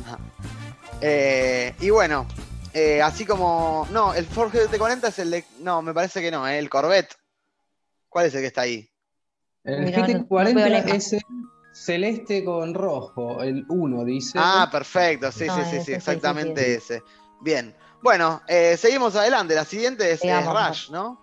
Eh, 1.05 1.75
y 1.81 1.91
bueno, 1.91 2.27
eh, 2.75 3.01
así 3.03 3.25
como. 3.27 3.87
No, 3.91 4.15
el 4.15 4.25
Ford 4.27 4.53
GT40 4.53 5.09
es 5.09 5.19
el 5.19 5.31
de. 5.31 5.45
No, 5.61 5.83
me 5.83 5.93
parece 5.95 6.21
que 6.21 6.31
no, 6.31 6.47
eh, 6.47 6.59
el 6.59 6.69
Corvette. 6.71 7.15
¿Cuál 8.09 8.27
es 8.27 8.35
el 8.35 8.41
que 8.41 8.47
está 8.49 8.63
ahí? 8.63 8.89
El 9.65 9.85
Mira, 9.85 10.07
no- 10.07 10.07
no 10.19 10.27
veo 10.29 10.39
la 10.43 10.51
GT40 10.51 10.69
imagen. 10.81 10.97
es 10.97 11.13
el 11.15 11.21
celeste 11.73 12.45
con 12.45 12.75
rojo, 12.75 13.43
el 13.43 13.65
1 13.69 14.05
dice. 14.05 14.39
Ah, 14.41 14.69
perfecto, 14.71 15.33
sí, 15.33 15.47
No, 15.47 15.55
sí, 15.55 15.61
ese, 15.63 15.71
sí, 15.71 15.77
sí, 15.77 15.81
sí, 15.81 15.87
sí, 15.87 15.93
exactamente 15.95 16.65
sí. 16.65 16.71
ese. 16.73 17.03
Bien. 17.41 17.75
Bueno, 18.03 18.43
eh, 18.49 18.77
seguimos 18.77 19.15
adelante. 19.17 19.55
La 19.55 19.65
siguiente 19.65 20.05
es, 20.07 20.15
es 20.15 20.21
Sigamos. 20.21 20.69
Rush, 20.69 20.91
¿no? 20.91 21.21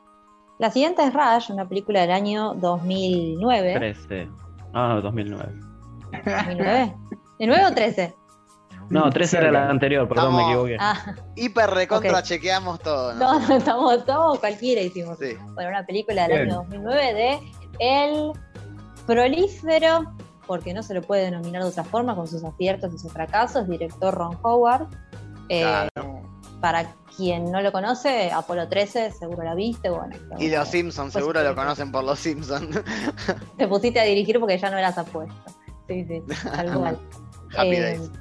La 0.59 0.71
siguiente 0.71 1.03
es 1.03 1.13
Rush, 1.13 1.51
una 1.51 1.67
película 1.67 2.01
del 2.01 2.11
año 2.11 2.53
2009. 2.55 3.73
13. 3.73 4.29
Ah, 4.73 4.89
no, 4.95 5.01
2009. 5.01 5.53
¿2009? 6.23 6.95
¿De 7.39 7.47
9 7.47 7.65
o 7.65 7.73
13? 7.73 8.15
No, 8.89 9.09
13 9.11 9.37
era 9.37 9.51
la 9.51 9.69
anterior, 9.69 10.07
perdón, 10.07 10.35
me 10.35 10.43
equivoqué. 10.43 10.77
Ah, 10.79 11.13
Hiper 11.35 11.69
recontra 11.69 12.23
chequeamos 12.23 12.79
todo, 12.79 13.13
¿no? 13.13 13.39
no, 13.39 13.47
no, 13.47 13.55
estamos, 13.57 13.93
estamos 13.97 14.39
cualquiera 14.39 14.81
hicimos. 14.81 15.17
Sí. 15.19 15.35
Bueno, 15.53 15.69
una 15.69 15.85
película 15.85 16.27
del 16.27 16.31
Bien. 16.45 16.51
año 16.51 16.55
2009 16.63 17.13
de 17.13 17.39
El 17.79 18.31
Prolífero, 19.05 20.13
porque 20.47 20.73
no 20.73 20.83
se 20.83 20.93
lo 20.93 21.01
puede 21.01 21.23
denominar 21.23 21.63
de 21.63 21.69
otra 21.69 21.83
forma, 21.83 22.15
con 22.15 22.27
sus 22.27 22.43
aciertos 22.43 22.93
y 22.93 22.97
sus 22.99 23.11
fracasos, 23.11 23.67
director 23.67 24.13
Ron 24.13 24.37
Howard. 24.43 24.87
Eh, 25.49 25.87
Para 26.61 26.93
quien 27.15 27.51
no 27.51 27.61
lo 27.61 27.71
conoce, 27.71 28.31
Apolo 28.31 28.67
13, 28.67 29.11
seguro 29.11 29.43
la 29.43 29.55
viste. 29.55 29.89
Bueno, 29.89 30.15
Y 30.37 30.49
los 30.49 30.67
Simpsons, 30.67 31.13
Pues 31.13 31.23
seguro 31.23 31.41
lo 31.43 31.55
conocen 31.55 31.91
por 31.91 32.03
los 32.03 32.19
Simpsons. 32.19 32.81
te 33.57 33.67
pusiste 33.67 33.99
a 33.99 34.03
dirigir 34.03 34.39
porque 34.39 34.57
ya 34.57 34.69
no 34.69 34.77
eras 34.77 34.97
apuesto. 34.97 35.33
Sí, 35.87 36.05
sí, 36.05 36.21
tal 36.51 36.73
cual. 36.77 36.99
Happy 37.57 37.75
Eh, 37.75 37.81
Days. 37.81 38.11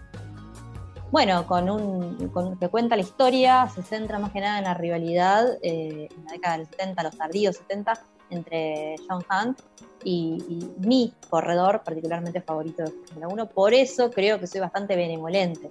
Bueno, 1.11 1.47
con 1.47 1.71
un 1.71 2.29
con, 2.29 2.59
que 2.59 2.69
cuenta 2.69 2.95
la 2.97 3.03
historia, 3.03 3.69
se 3.75 3.83
centra 3.83 4.19
más 4.19 4.31
que 4.33 4.41
nada 4.41 4.59
en 4.59 4.65
la 4.65 4.75
rivalidad 4.75 5.47
eh, 5.63 6.09
en 6.15 6.25
la 6.27 6.33
década 6.33 6.59
del 6.59 6.67
70, 6.67 7.03
los 7.03 7.17
tardíos 7.17 7.57
70, 7.57 8.03
entre 8.31 8.97
John 9.09 9.25
Hunt 9.31 9.59
y, 10.05 10.45
y 10.49 10.87
mi 10.87 11.15
corredor 11.31 11.83
particularmente 11.83 12.43
favorito 12.43 12.83
de 12.83 12.91
Fórmula 12.91 13.29
1. 13.29 13.47
Por 13.49 13.73
eso 13.73 14.11
creo 14.11 14.39
que 14.39 14.47
soy 14.47 14.61
bastante 14.61 14.97
benevolente 14.97 15.71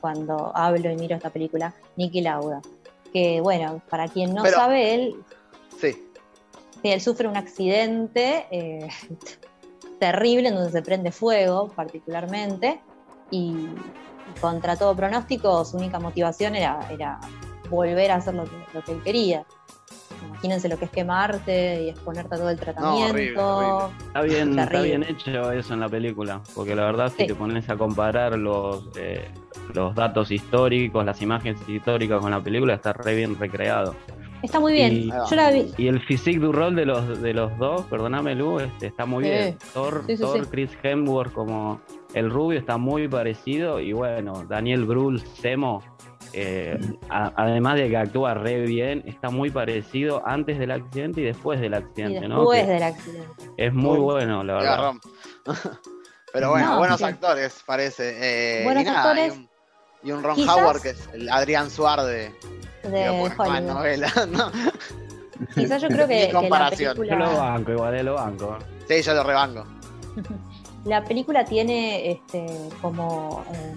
cuando 0.00 0.52
hablo 0.56 0.90
y 0.90 0.96
miro 0.96 1.16
esta 1.16 1.30
película, 1.30 1.74
Nicky 1.96 2.22
Lauda. 2.22 2.62
Que 3.12 3.40
bueno, 3.42 3.82
para 3.90 4.08
quien 4.08 4.34
no 4.34 4.42
Pero- 4.42 4.56
sabe, 4.56 4.94
él 4.94 5.14
Sí. 5.78 6.02
Él 6.82 7.00
sufre 7.00 7.28
un 7.28 7.36
accidente 7.36 8.46
eh, 8.50 8.88
terrible 10.00 10.48
en 10.48 10.54
donde 10.54 10.72
se 10.72 10.80
prende 10.82 11.12
fuego 11.12 11.68
particularmente 11.68 12.80
y 13.30 13.66
contra 14.40 14.76
todo 14.76 14.94
pronóstico 14.94 15.64
su 15.64 15.76
única 15.76 15.98
motivación 15.98 16.54
era, 16.54 16.78
era 16.90 17.18
volver 17.70 18.10
a 18.10 18.16
hacer 18.16 18.34
lo 18.34 18.44
que, 18.44 18.50
lo 18.74 18.82
que 18.82 18.92
él 18.92 19.02
quería. 19.02 19.44
Imagínense 20.30 20.68
lo 20.68 20.78
que 20.78 20.84
es 20.84 20.90
quemarte 20.90 21.82
y 21.82 21.88
exponerte 21.90 22.34
a 22.34 22.38
todo 22.38 22.50
el 22.50 22.58
tratamiento. 22.58 23.10
horrible. 23.56 23.94
Está 24.06 24.20
bien, 24.22 24.58
está 24.58 24.80
bien 24.82 25.02
hecho 25.02 25.52
eso 25.52 25.74
en 25.74 25.80
la 25.80 25.88
película, 25.88 26.40
porque 26.54 26.74
la 26.76 26.84
verdad 26.84 27.08
si 27.10 27.22
Sí. 27.22 27.26
te 27.26 27.34
pones 27.34 27.68
a 27.68 27.76
comparar 27.76 28.38
los, 28.38 28.84
eh, 28.96 29.28
los 29.74 29.94
datos 29.94 30.30
históricos, 30.30 31.04
las 31.04 31.20
imágenes 31.22 31.60
históricas 31.68 32.20
con 32.20 32.30
la 32.30 32.40
película, 32.40 32.74
está 32.74 32.92
re 32.92 33.14
bien 33.16 33.36
recreado. 33.38 33.94
Está 34.40 34.60
muy 34.60 34.72
bien. 34.74 34.92
Y- 34.92 35.08
Yo 35.10 35.34
la 35.34 35.50
vi. 35.50 35.72
Y 35.76 35.88
el 35.88 36.00
physique 36.00 36.38
du 36.38 36.52
rol 36.52 36.76
de 36.76 36.86
los, 36.86 37.20
de 37.20 37.34
los 37.34 37.56
dos, 37.58 37.82
perdóname 37.86 38.36
Lu, 38.36 38.60
este, 38.60 38.86
está 38.86 39.04
muy 39.04 39.24
Sí. 39.24 39.30
bien. 39.30 39.58
Thor, 39.74 40.04
Sí, 40.06 40.16
sí, 40.16 40.22
Thor, 40.22 40.40
sí. 40.44 40.48
Chris 40.48 40.70
Hemsworth 40.80 41.32
como 41.32 41.80
el 42.14 42.30
rubio 42.30 42.58
está 42.58 42.76
muy 42.78 43.06
parecido 43.08 43.80
y 43.80 43.92
bueno, 43.92 44.44
Daniel 44.48 44.84
Brühl, 44.84 45.20
Semo, 45.40 45.82
eh, 46.32 46.78
a- 47.10 47.32
además 47.36 47.76
de 47.76 47.88
que 47.88 47.96
actúa 47.96 48.34
re 48.34 48.60
bien, 48.62 49.02
está 49.06 49.30
muy 49.30 49.50
parecido 49.50 50.22
antes 50.26 50.58
del 50.58 50.70
accidente 50.70 51.20
y 51.20 51.24
después 51.24 51.60
del 51.60 51.72
Y 51.72 51.76
accidente, 51.76 52.28
¿no? 52.28 52.40
después 52.40 52.66
del 52.66 52.82
accidente. 52.82 53.28
Es 53.56 53.72
muy 53.72 53.98
Uy, 53.98 54.04
bueno, 54.04 54.42
la 54.44 54.54
verdad. 54.54 54.76
garrón. 54.76 55.00
Pero 56.32 56.50
bueno, 56.50 56.72
No, 56.72 56.78
buenos 56.78 57.02
actores, 57.02 57.62
parece. 57.64 58.60
Eh, 58.60 58.64
Buenos 58.64 58.82
y 58.82 58.86
nada, 58.86 58.98
actores. 59.00 59.34
Y 59.34 59.38
un, 59.38 59.48
y 60.04 60.12
un 60.12 60.22
Ron 60.22 60.36
Quizás- 60.36 60.56
Howard, 60.58 60.82
que 60.82 60.90
es 60.90 61.08
el 61.14 61.28
Adrián 61.30 61.70
Suar 61.70 62.02
de, 62.02 62.30
De 62.84 63.08
Hollywood. 63.08 63.60
novela, 63.62 64.12
¿no? 64.30 64.50
Quizás 65.54 65.80
yo 65.80 65.88
creo 65.88 66.06
que, 66.06 66.26
que 66.26 66.32
la 66.32 66.40
comparación. 66.40 66.96
Yo 66.96 67.16
lo 67.16 67.36
banco, 67.38 67.72
igual 67.72 67.94
eh, 67.94 68.02
lo 68.02 68.14
banco. 68.14 68.58
Sí, 68.86 69.00
yo 69.02 69.14
lo 69.14 69.22
rebanco. 69.24 69.64
la 70.84 71.04
película 71.04 71.44
tiene 71.44 72.10
este, 72.12 72.46
como, 72.80 73.42
eh, 73.52 73.74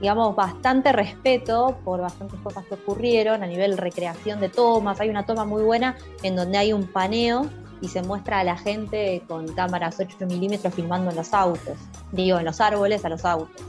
digamos, 0.00 0.34
bastante 0.36 0.92
respeto 0.92 1.78
por 1.84 2.00
bastantes 2.00 2.38
cosas 2.40 2.64
que 2.66 2.74
ocurrieron 2.74 3.42
a 3.42 3.46
nivel 3.46 3.78
recreación 3.78 4.40
de 4.40 4.48
tomas. 4.48 5.00
Hay 5.00 5.08
una 5.08 5.24
toma 5.24 5.44
muy 5.44 5.62
buena 5.62 5.96
en 6.22 6.36
donde 6.36 6.58
hay 6.58 6.72
un 6.72 6.86
paneo 6.86 7.46
y 7.80 7.88
se 7.88 8.02
muestra 8.02 8.40
a 8.40 8.44
la 8.44 8.56
gente 8.56 9.22
con 9.28 9.46
cámaras 9.54 9.98
8 10.00 10.26
milímetros 10.26 10.74
filmando 10.74 11.10
en 11.10 11.16
los 11.16 11.32
autos. 11.34 11.78
Digo, 12.12 12.38
en 12.38 12.44
los 12.44 12.60
árboles 12.60 13.04
a 13.04 13.08
los 13.08 13.24
autos. 13.24 13.60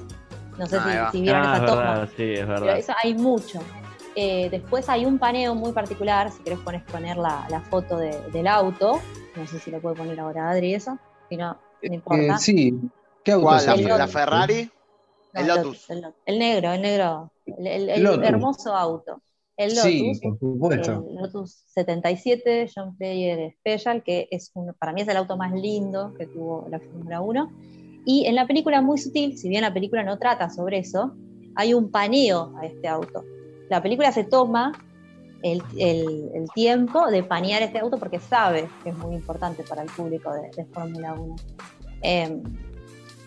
No 0.57 0.65
sé 0.67 0.77
va. 0.77 1.11
si, 1.11 1.17
si 1.17 1.21
vieron 1.23 1.41
Ah, 1.45 1.53
esa 1.55 1.65
es 1.65 1.71
toma. 1.71 1.81
verdad, 1.81 2.09
sí, 2.15 2.23
es 2.33 2.39
Pero 2.39 2.47
verdad. 2.49 2.77
eso 2.77 2.93
hay 3.03 3.13
mucho. 3.13 3.59
Eh, 4.15 4.47
después 4.49 4.87
hay 4.87 5.05
un 5.05 5.19
paneo 5.19 5.53
muy 5.55 5.73
particular, 5.73 6.31
si 6.31 6.41
querés 6.43 6.59
pones 6.59 6.81
poner 6.83 7.17
la, 7.17 7.45
la 7.49 7.59
foto 7.59 7.97
de- 7.97 8.21
del 8.31 8.47
auto, 8.47 9.01
no 9.35 9.45
sé 9.47 9.59
si 9.59 9.69
lo 9.71 9.81
puede 9.81 9.95
poner 9.97 10.17
ahora 10.21 10.49
Adri 10.49 10.73
eso, 10.73 10.97
si 11.27 11.35
no, 11.35 11.57
no 11.89 11.95
importa. 11.95 12.35
Eh, 12.35 12.37
sí. 12.39 12.79
¿Qué 13.23 13.31
auto 13.31 13.45
¿Cuál? 13.45 13.79
es 13.79 13.85
La. 13.97 14.07
Ferrari. 14.07 14.69
No, 15.33 15.41
el 15.41 15.47
Lotus. 15.47 15.89
el, 15.89 16.01
Lotus, 16.01 16.19
el 16.25 16.39
negro, 16.39 16.71
el 16.71 16.81
negro, 16.81 17.31
el, 17.45 17.67
el- 17.67 17.89
el 17.89 18.03
Lotus. 18.03 18.23
hermoso 18.25 18.75
auto. 18.75 19.21
El 19.57 19.69
Lotus, 19.69 19.83
Sí, 19.83 20.19
por 20.21 20.37
supuesto. 20.39 21.05
el 21.09 21.15
Lotus 21.15 21.63
77 21.73 22.69
John 22.73 22.95
Player 22.97 23.53
Special, 23.59 24.03
que 24.03 24.27
es 24.31 24.51
un- 24.53 24.73
para 24.73 24.93
mí 24.93 25.01
es 25.01 25.07
el 25.07 25.17
auto 25.17 25.37
más 25.37 25.51
lindo 25.53 26.13
que 26.17 26.27
tuvo 26.27 26.67
la 26.69 26.79
Fórmula 26.79 27.21
1. 27.21 27.51
Y 28.05 28.25
en 28.27 28.35
la 28.35 28.45
película 28.47 28.81
muy 28.81 28.97
sutil, 28.97 29.37
si 29.37 29.49
bien 29.49 29.61
la 29.63 29.73
película 29.73 30.03
no 30.03 30.19
trata 30.19 30.49
sobre 30.49 30.79
eso, 30.79 31.15
hay 31.55 31.73
un 31.73 31.89
paneo 31.89 32.53
a 32.61 32.65
este 32.65 32.87
auto. 32.87 33.23
La 33.69 33.81
película 33.81 34.11
se 34.11 34.23
toma 34.25 34.71
el, 35.41 35.61
el- 35.77 36.29
el 36.33 36.49
tiempo 36.53 37.07
de 37.07 37.23
panear 37.23 37.61
este 37.61 37.79
auto 37.79 37.97
porque 37.97 38.19
sabe 38.19 38.69
que 38.83 38.89
es 38.89 38.97
muy 38.97 39.15
importante 39.15 39.63
para 39.63 39.81
el 39.83 39.89
público 39.89 40.31
de, 40.33 40.49
de 40.55 40.65
Fórmula 40.65 41.13
1. 41.13 41.35
Eh, 42.01 42.41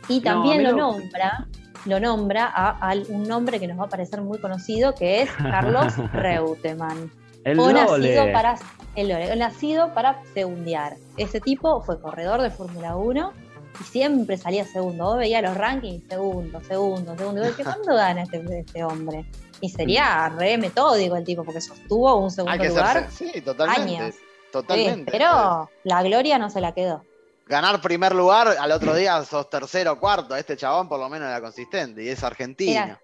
y 0.09 0.21
también 0.21 0.63
lo 0.63 0.73
lo- 0.73 0.77
nombra, 0.79 1.47
lo 1.85 2.01
nombra 2.01 2.47
a, 2.47 2.91
a 2.91 2.95
un 3.09 3.25
nombre 3.25 3.61
que 3.61 3.67
nos 3.67 3.79
va 3.79 3.85
a 3.85 3.89
parecer 3.89 4.21
muy 4.23 4.39
conocido, 4.39 4.95
que 4.95 5.23
es 5.23 5.31
Carlos 5.33 5.95
Reutemann. 6.13 7.11
El 7.45 7.57
Fue 7.57 7.73
Lole. 7.73 8.15
nacido 8.15 8.33
para 8.33 8.57
el 8.95 9.09
Lole, 9.09 9.37
nacido 9.37 9.95
para 9.95 10.23
segundear. 10.35 10.97
Ese 11.17 11.41
tipo 11.41 11.81
fue 11.83 12.01
corredor 12.01 12.41
de 12.43 12.51
Fórmula 12.51 12.97
1 12.97 13.33
y 13.81 13.85
siempre 13.85 14.37
salía 14.37 14.65
segundo. 14.65 15.05
Vos 15.05 15.19
veías 15.19 15.43
los 15.43 15.57
rankings, 15.57 16.05
segundo, 16.09 16.61
segundo, 16.63 17.17
segundo. 17.17 17.43
Decías, 17.43 17.69
¿cuándo 17.77 17.95
gana 17.95 18.23
este, 18.23 18.43
este 18.61 18.85
hombre? 18.85 19.25
Y 19.61 19.69
sería 19.71 20.29
re 20.31 20.57
metódico 20.59 21.17
el 21.17 21.25
tipo, 21.25 21.45
porque 21.45 21.61
sostuvo 21.61 22.17
un 22.17 22.25
Hay 22.25 22.31
segundo 22.31 22.59
que 22.63 22.69
lugar 22.69 23.11
ser. 23.11 23.33
Sí, 23.33 23.41
totalmente. 23.41 23.97
años. 23.97 24.15
Sí, 24.15 24.21
Totalmente. 24.53 25.13
pero 25.13 25.69
la 25.85 26.03
gloria 26.03 26.39
no 26.39 26.49
se 26.49 26.61
la 26.63 26.73
quedó. 26.73 27.03
Ganar 27.49 27.81
primer 27.81 28.15
lugar, 28.15 28.49
al 28.61 28.71
otro 28.73 28.95
día 28.95 29.23
sos 29.25 29.49
tercero 29.49 29.93
o 29.93 29.99
cuarto. 29.99 30.37
Este 30.37 30.57
chabón 30.57 30.89
por 30.89 31.01
lo 31.01 31.09
menos 31.09 31.29
era 31.29 31.41
consistente 31.41 32.03
y 32.05 32.09
es 32.09 32.23
argentino. 32.23 32.71
Era- 32.85 33.01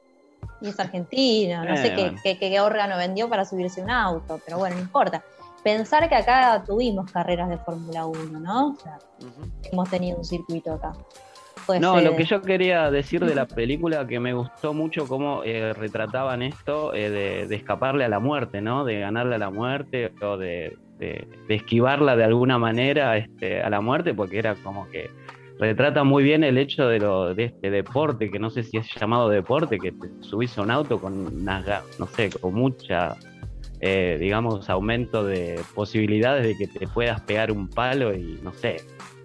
Y 0.61 0.69
es 0.69 0.79
argentino, 0.79 1.65
no 1.65 1.75
Eh, 1.75 1.77
sé 1.79 1.95
qué, 1.95 2.03
bueno. 2.03 2.21
qué- 2.23 2.39
qué 2.39 2.61
órgano 2.61 2.97
vendió 2.99 3.29
para 3.29 3.45
subirse 3.45 3.83
un 3.83 3.91
auto, 3.91 4.41
pero 4.45 4.59
bueno, 4.59 4.77
no 4.77 4.83
importa. 4.83 5.23
Pensar 5.63 6.09
que 6.09 6.15
acá 6.15 6.63
tuvimos 6.67 7.11
carreras 7.11 7.49
de 7.49 7.57
Fórmula 7.59 8.05
1, 8.07 8.39
¿no? 8.41 8.69
O 8.73 8.77
sea, 8.77 8.99
hemos 9.73 9.89
tenido 9.91 10.19
un 10.19 10.25
circuito 10.25 10.75
acá. 10.75 10.93
Pues, 11.67 11.81
No, 11.81 11.99
eh, 11.99 12.03
lo 12.03 12.15
que 12.15 12.25
yo 12.25 12.43
quería 12.43 12.91
decir 12.91 13.25
de 13.25 13.35
la 13.35 13.47
película 13.47 14.07
que 14.07 14.21
me 14.21 14.35
gustó 14.35 14.75
mucho 14.75 15.07
cómo 15.09 15.43
eh, 15.45 15.73
retrataban 15.73 16.43
esto 16.43 16.93
eh, 16.93 17.09
de, 17.09 17.47
de 17.47 17.55
escaparle 17.57 18.05
a 18.05 18.09
la 18.09 18.19
muerte, 18.19 18.61
¿no? 18.61 18.85
De 18.85 19.01
ganarle 19.01 19.37
a 19.37 19.39
la 19.39 19.51
muerte 19.51 20.13
o 20.23 20.37
de, 20.37 20.77
de- 20.99 21.27
de 21.49 21.55
esquivarla 21.55 22.17
de 22.17 22.25
alguna 22.25 22.59
manera 22.59 23.17
este, 23.17 23.61
a 23.63 23.71
la 23.71 23.81
muerte, 23.81 24.15
porque 24.15 24.39
era 24.39 24.55
como 24.57 24.89
que 24.91 25.11
retrata 25.59 26.03
muy 26.05 26.23
bien 26.25 26.43
el 26.45 26.59
hecho 26.59 26.89
de, 26.89 26.99
lo, 26.99 27.35
de 27.35 27.45
este 27.45 27.71
deporte, 27.71 28.31
que 28.31 28.39
no 28.39 28.51
sé 28.51 28.63
si 28.65 28.77
es 28.77 28.89
llamado 29.01 29.29
deporte, 29.29 29.79
que 29.79 29.93
te 29.93 30.09
subís 30.21 30.57
a 30.59 30.63
un 30.63 30.71
auto 30.71 31.01
con 31.01 31.19
unas, 31.19 31.65
ga- 31.65 31.83
no 31.99 32.07
sé, 32.09 32.31
con 32.31 32.55
mucha, 32.55 33.17
eh, 33.81 34.17
digamos, 34.21 34.69
aumento 34.71 35.25
de 35.25 35.61
posibilidades 35.75 36.45
de 36.45 36.57
que 36.57 36.67
te 36.79 36.87
puedas 36.89 37.21
pegar 37.23 37.53
un 37.53 37.69
palo 37.69 38.15
y, 38.15 38.39
no 38.43 38.53
sé, 38.53 38.77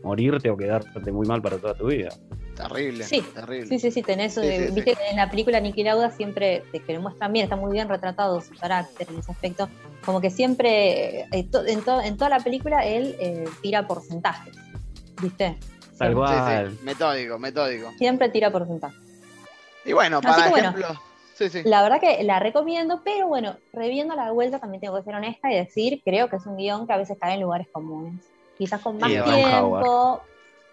morirte 0.04 0.50
o 0.50 0.58
quedarte 0.58 1.12
muy 1.12 1.28
mal 1.28 1.42
para 1.42 1.58
toda 1.58 1.74
tu 1.74 1.88
vida. 1.88 2.10
Terrible. 2.68 3.04
Sí, 3.06 3.22
terrible. 3.22 3.68
Sí, 3.68 3.80
sí, 3.80 3.92
sí, 3.92 4.02
tenés. 4.04 4.34
Sí, 4.34 4.42
eh, 4.44 4.68
sí, 4.68 4.74
Viste 4.74 4.96
que 4.96 5.10
en 5.10 5.16
la 5.16 5.30
película 5.30 5.60
Niki 5.60 5.84
Lauda 5.84 6.12
siempre, 6.12 6.64
te- 6.72 6.82
que 6.82 6.94
lo 6.94 7.02
muestran 7.02 7.32
bien, 7.32 7.46
está 7.46 7.56
muy 7.56 7.72
bien 7.72 7.88
retratado 7.88 8.42
su 8.42 8.54
carácter 8.56 9.08
en 9.10 9.20
ese 9.20 9.32
aspecto. 9.32 9.70
Como 10.06 10.20
que 10.20 10.30
siempre, 10.30 11.22
eh, 11.32 11.48
to- 11.50 11.66
en, 11.66 11.82
to- 11.84 12.02
en 12.02 12.18
toda 12.18 12.30
la 12.30 12.40
película, 12.40 12.86
él 12.86 13.16
eh, 13.20 13.46
tira 13.62 13.88
porcentajes. 13.88 14.54
¿Viste? 15.22 15.58
Tal 15.98 16.14
cual. 16.16 16.72
sí, 16.72 16.80
Metódico, 16.84 17.40
metódico. 17.40 17.92
siempre 17.98 18.30
tira 18.30 18.52
porcentajes. 18.52 18.98
Y 19.86 19.94
bueno, 19.94 20.18
Así 20.18 20.28
para 20.28 20.50
bueno. 20.50 20.70
ejemplo. 20.70 21.02
Sí, 21.36 21.50
sí. 21.50 21.62
La 21.64 21.82
verdad 21.82 22.02
que 22.02 22.22
la 22.26 22.40
recomiendo, 22.40 23.02
pero 23.06 23.28
bueno, 23.30 23.56
reviendo 23.72 24.14
la 24.16 24.32
vuelta 24.32 24.60
también 24.60 24.82
tengo 24.82 24.98
que 24.98 25.04
ser 25.04 25.16
honesta 25.16 25.50
y 25.52 25.56
decir, 25.56 26.02
creo 26.04 26.30
que 26.30 26.36
es 26.36 26.46
un 26.46 26.58
guion 26.58 26.86
que 26.86 26.92
a 26.92 26.98
veces 26.98 27.18
cae 27.20 27.36
en 27.36 27.42
lugares 27.42 27.68
comunes. 27.72 28.22
Quizás 28.58 28.82
con 28.82 28.98
más 28.98 29.10
Sí, 29.10 29.18
tiempo, 29.24 30.22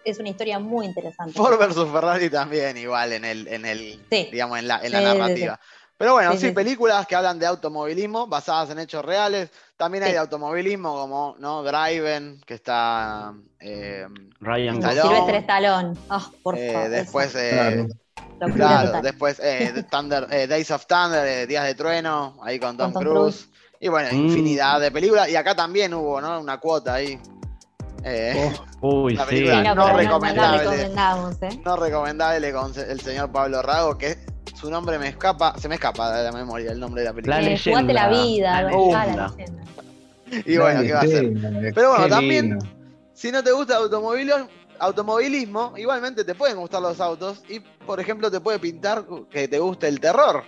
es 0.09 0.19
una 0.19 0.29
historia 0.29 0.57
muy 0.59 0.85
interesante. 0.85 1.33
Ford 1.37 1.57
versus 1.59 1.89
Ferrari 1.91 2.29
también, 2.29 2.77
igual 2.77 3.13
en 3.13 3.25
el, 3.25 3.47
en 3.47 3.65
el, 3.65 4.05
Sí. 4.09 4.29
digamos, 4.31 4.57
en 4.59 4.67
la, 4.67 4.79
en 4.81 4.91
la 4.91 4.99
Sí, 4.99 5.05
sí, 5.05 5.13
narrativa. 5.13 5.59
Pero 5.97 6.13
bueno, 6.13 6.31
Sí, 6.33 6.37
sí, 6.37 6.41
sí, 6.41 6.47
sí. 6.49 6.53
películas 6.53 7.07
que 7.07 7.15
hablan 7.15 7.39
de 7.39 7.47
automovilismo 7.47 8.27
basadas 8.27 8.69
en 8.69 8.79
hechos 8.79 9.03
reales. 9.03 9.49
También 9.75 10.03
hay 10.03 10.09
Sí. 10.09 10.13
de 10.13 10.19
automovilismo 10.19 10.93
como, 10.95 11.35
¿no? 11.39 11.63
Driven, 11.63 12.39
que 12.45 12.53
está 12.53 13.33
eh, 13.59 14.07
Ryan 14.39 14.77
Stallone. 14.77 15.01
Silvestre 15.09 15.37
Stallone. 15.39 15.97
Ah, 16.09 16.31
por 16.43 16.55
eh, 16.57 16.71
favor. 16.73 16.89
después, 16.89 17.35
eh, 17.35 17.87
Claro. 18.53 19.01
después 19.01 19.39
eh, 19.43 19.83
Thunder, 19.89 20.27
eh, 20.29 20.45
Days 20.45 20.69
of 20.69 20.85
Thunder, 20.85 21.25
eh, 21.27 21.47
Días 21.47 21.65
de 21.65 21.73
Trueno, 21.73 22.37
ahí 22.43 22.59
con 22.59 22.77
Tom, 22.77 22.93
Con 22.93 23.03
Tom 23.03 23.13
Cruise. 23.13 23.49
Y 23.79 23.87
bueno, 23.89 24.09
Mm. 24.11 24.27
infinidad 24.27 24.79
de 24.79 24.91
películas. 24.91 25.29
Y 25.29 25.35
acá 25.35 25.55
también 25.55 25.93
hubo, 25.93 26.21
¿no? 26.21 26.39
Una 26.39 26.59
cuota 26.59 26.93
ahí. 26.93 27.19
Eh, 28.09 28.53
Oh, 28.81 29.03
Uy, 29.03 29.17
sí. 29.29 29.45
no, 29.45 29.85
recomendable. 29.97 30.63
No, 30.63 30.71
recomendamos, 30.71 31.35
¿eh? 31.41 31.59
no 31.65 31.75
recomendable 31.75 32.53
con 32.53 32.71
el 32.77 33.01
señor 33.01 33.31
Pablo 33.31 33.61
Rago, 33.61 33.97
que 33.97 34.17
su 34.55 34.69
nombre 34.71 34.97
me 34.99 35.09
escapa, 35.09 35.57
se 35.57 35.67
me 35.67 35.75
escapa 35.75 36.15
de 36.15 36.23
la 36.23 36.31
memoria 36.31 36.71
el 36.71 36.79
nombre 36.79 37.01
de 37.01 37.07
la 37.07 37.13
película. 37.13 37.41
La 37.41 37.47
Eh, 37.47 37.49
leyenda. 37.51 37.79
jugate 37.81 37.93
la 37.93 38.09
vida, 38.09 38.61
La 38.61 38.63
¿verdad? 38.63 38.79
La 38.91 39.05
leyenda. 39.05 39.33
leyenda. 39.35 39.63
Y 40.45 40.57
bueno, 40.57 40.81
¿qué 40.81 40.93
va 40.93 40.99
a 40.99 41.03
hacer? 41.03 41.33
Pero 41.75 41.89
bueno, 41.89 42.03
qué 42.05 42.09
también- 42.09 42.49
lindo. 42.49 42.65
Si 43.13 43.31
no 43.31 43.43
te 43.43 43.51
gusta 43.51 43.77
automovilismo, 43.77 44.47
automovilismo, 44.79 45.73
igualmente 45.77 46.23
te 46.23 46.35
pueden 46.35 46.57
gustar 46.57 46.81
los 46.81 46.99
autos 47.01 47.43
y, 47.49 47.59
por 47.59 47.99
ejemplo, 47.99 48.29
te 48.29 48.39
puede 48.39 48.59
pintar 48.59 49.05
que 49.29 49.47
te 49.47 49.57
guste 49.59 49.87
el 49.87 49.99
terror. 49.99 50.43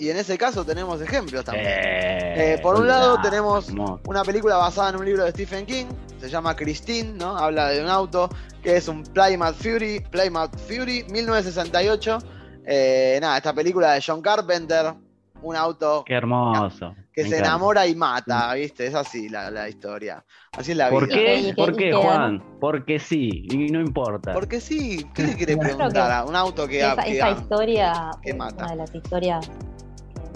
Y 0.00 0.08
en 0.10 0.16
ese 0.16 0.38
caso 0.38 0.64
tenemos 0.64 1.00
ejemplos 1.02 1.44
también. 1.44 1.66
Eh, 1.68 2.54
Eh, 2.54 2.58
por 2.62 2.74
un 2.76 2.86
lado 2.88 3.16
la- 3.16 3.22
tenemos 3.22 3.68
hermoso. 3.68 4.00
una 4.06 4.22
película 4.24 4.56
basada 4.56 4.90
en 4.90 4.96
un 4.96 5.04
libro 5.04 5.24
de 5.24 5.30
Stephen 5.30 5.66
King, 5.66 5.86
se 6.18 6.28
llama 6.30 6.56
Christine, 6.56 7.12
¿no? 7.12 7.36
Habla 7.36 7.68
de 7.68 7.82
un 7.82 7.88
auto 7.90 8.30
que 8.62 8.76
es 8.76 8.88
un 8.88 9.02
Plymouth 9.02 9.56
Fury, 9.56 10.00
Plymouth 10.10 10.56
Fury 10.66 11.04
1968. 11.10 12.18
Eh, 12.66 13.18
nada, 13.20 13.36
esta 13.36 13.52
película 13.52 13.92
de 13.92 14.02
John 14.06 14.22
Carpenter, 14.22 14.94
un 15.42 15.56
auto 15.56 16.02
Qué 16.06 16.14
hermoso. 16.14 16.94
que 17.12 17.22
Me 17.24 17.28
se 17.28 17.34
encanta. 17.36 17.48
enamora 17.50 17.86
y 17.86 17.94
mata, 17.94 18.54
¿viste? 18.54 18.86
Es 18.86 18.94
así 18.94 19.28
la, 19.28 19.50
la 19.50 19.68
historia. 19.68 20.24
Así 20.52 20.70
es 20.72 20.76
la 20.76 20.88
¿Por 20.90 21.06
vida. 21.08 21.16
Qué? 21.16 21.52
¿Por 21.56 21.76
qué, 21.76 21.92
Juan? 21.92 22.42
Porque 22.60 22.98
sí, 22.98 23.46
y 23.50 23.70
no 23.70 23.80
importa. 23.80 24.32
Porque 24.32 24.60
sí, 24.60 25.06
¿qué 25.14 25.22
le 25.24 25.36
quiere 25.36 25.56
Creo 25.58 25.68
que 25.70 25.74
preguntar 25.76 26.10
a 26.10 26.24
un 26.24 26.36
auto 26.36 26.66
que, 26.68 26.78
Esa, 26.80 26.96
que- 27.02 27.16
esa 27.16 27.30
historia, 27.32 28.10
que 28.22 28.34
mata. 28.34 28.64
una 28.64 28.70
de 28.72 28.76
las 28.76 28.94
historias 28.94 29.50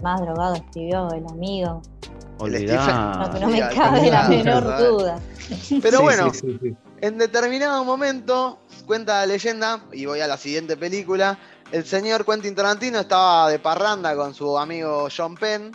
más 0.02 0.20
drogado 0.20 0.54
escribió 0.54 1.08
el 1.12 1.26
amigo. 1.26 1.82
Olvidá. 2.38 3.14
No, 3.18 3.28
no 3.28 3.38
me 3.40 3.46
Olvidá, 3.46 3.70
cabe 3.70 4.10
la 4.10 4.26
olvidá, 4.26 4.28
menor 4.28 4.66
olvidá. 4.66 4.78
duda. 4.88 5.18
Pero 5.82 5.98
Sí, 5.98 6.02
bueno, 6.02 6.32
sí, 6.34 6.40
sí, 6.40 6.58
sí. 6.62 6.76
en 7.00 7.18
determinado 7.18 7.84
momento, 7.84 8.58
cuenta 8.86 9.20
la 9.20 9.26
leyenda, 9.26 9.84
y 9.92 10.06
voy 10.06 10.20
a 10.20 10.26
la 10.26 10.36
siguiente 10.36 10.76
película, 10.76 11.38
el 11.70 11.84
señor 11.84 12.24
Quentin 12.24 12.54
Tarantino 12.54 12.98
estaba 13.00 13.48
de 13.50 13.58
parranda 13.58 14.14
con 14.16 14.34
su 14.34 14.58
amigo 14.58 15.08
John 15.16 15.34
Penn 15.36 15.70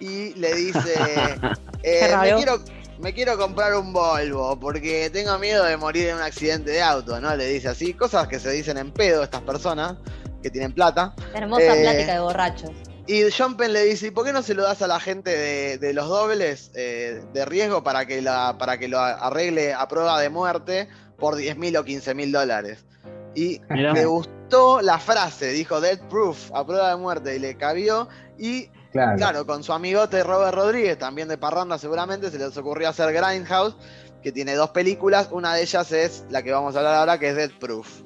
y 0.00 0.34
le 0.34 0.54
dice, 0.54 0.94
eh, 1.82 2.14
me, 2.20 2.34
quiero, 2.34 2.58
me 2.98 3.14
quiero 3.14 3.38
comprar 3.38 3.74
un 3.76 3.92
Volvo 3.92 4.58
porque 4.58 5.10
tengo 5.10 5.38
miedo 5.38 5.64
de 5.64 5.76
morir 5.76 6.08
en 6.08 6.16
un 6.16 6.22
accidente 6.22 6.72
de 6.72 6.82
auto, 6.82 7.20
¿no? 7.20 7.34
Le 7.36 7.46
dice 7.46 7.68
así, 7.68 7.94
cosas 7.94 8.26
que 8.26 8.38
se 8.40 8.50
dicen 8.50 8.78
en 8.78 8.90
pedo 8.92 9.22
estas 9.22 9.42
personas 9.42 9.94
que 10.42 10.50
tienen 10.50 10.72
plata. 10.72 11.14
Hermosa 11.34 11.74
Eh, 11.76 11.82
plática 11.82 12.12
de 12.14 12.20
borrachos. 12.20 12.70
Y 13.06 13.22
John 13.36 13.56
Penn 13.56 13.72
le 13.72 13.84
dice, 13.84 14.06
¿y 14.06 14.10
por 14.10 14.24
qué 14.24 14.32
no 14.32 14.42
se 14.42 14.54
lo 14.54 14.62
das 14.62 14.80
a 14.80 14.86
la 14.86 14.98
gente 14.98 15.30
de, 15.30 15.78
de 15.78 15.92
los 15.92 16.08
dobles 16.08 16.70
eh, 16.74 17.22
de 17.34 17.44
riesgo 17.44 17.84
para 17.84 18.06
que, 18.06 18.22
la, 18.22 18.56
para 18.58 18.78
que 18.78 18.88
lo 18.88 18.98
arregle 18.98 19.74
a 19.74 19.86
prueba 19.88 20.18
de 20.20 20.30
muerte 20.30 20.88
por 21.18 21.36
10 21.36 21.58
mil 21.58 21.76
o 21.76 21.84
15 21.84 22.14
mil 22.14 22.32
dólares? 22.32 22.86
Y 23.34 23.60
Mirá. 23.68 23.92
le 23.92 24.06
gustó 24.06 24.80
la 24.80 24.98
frase, 24.98 25.48
dijo 25.48 25.80
Dead 25.80 25.98
Proof, 26.08 26.50
a 26.54 26.64
prueba 26.64 26.90
de 26.90 26.96
muerte, 26.96 27.36
y 27.36 27.38
le 27.40 27.56
cabió. 27.56 28.08
Y 28.38 28.68
Claro. 28.94 29.16
claro, 29.16 29.44
con 29.44 29.64
su 29.64 29.72
amigote 29.72 30.22
Robert 30.22 30.54
Rodríguez, 30.54 30.96
también 30.96 31.26
de 31.26 31.36
Parranda 31.36 31.78
seguramente, 31.78 32.30
se 32.30 32.38
les 32.38 32.56
ocurrió 32.56 32.88
hacer 32.88 33.12
Grindhouse, 33.12 33.74
que 34.22 34.30
tiene 34.30 34.54
dos 34.54 34.70
películas, 34.70 35.30
una 35.32 35.52
de 35.52 35.62
ellas 35.62 35.90
es 35.90 36.24
la 36.30 36.44
que 36.44 36.52
vamos 36.52 36.76
a 36.76 36.78
hablar 36.78 36.94
ahora, 36.94 37.18
que 37.18 37.30
es 37.30 37.34
Dead 37.34 37.50
Proof. 37.58 38.02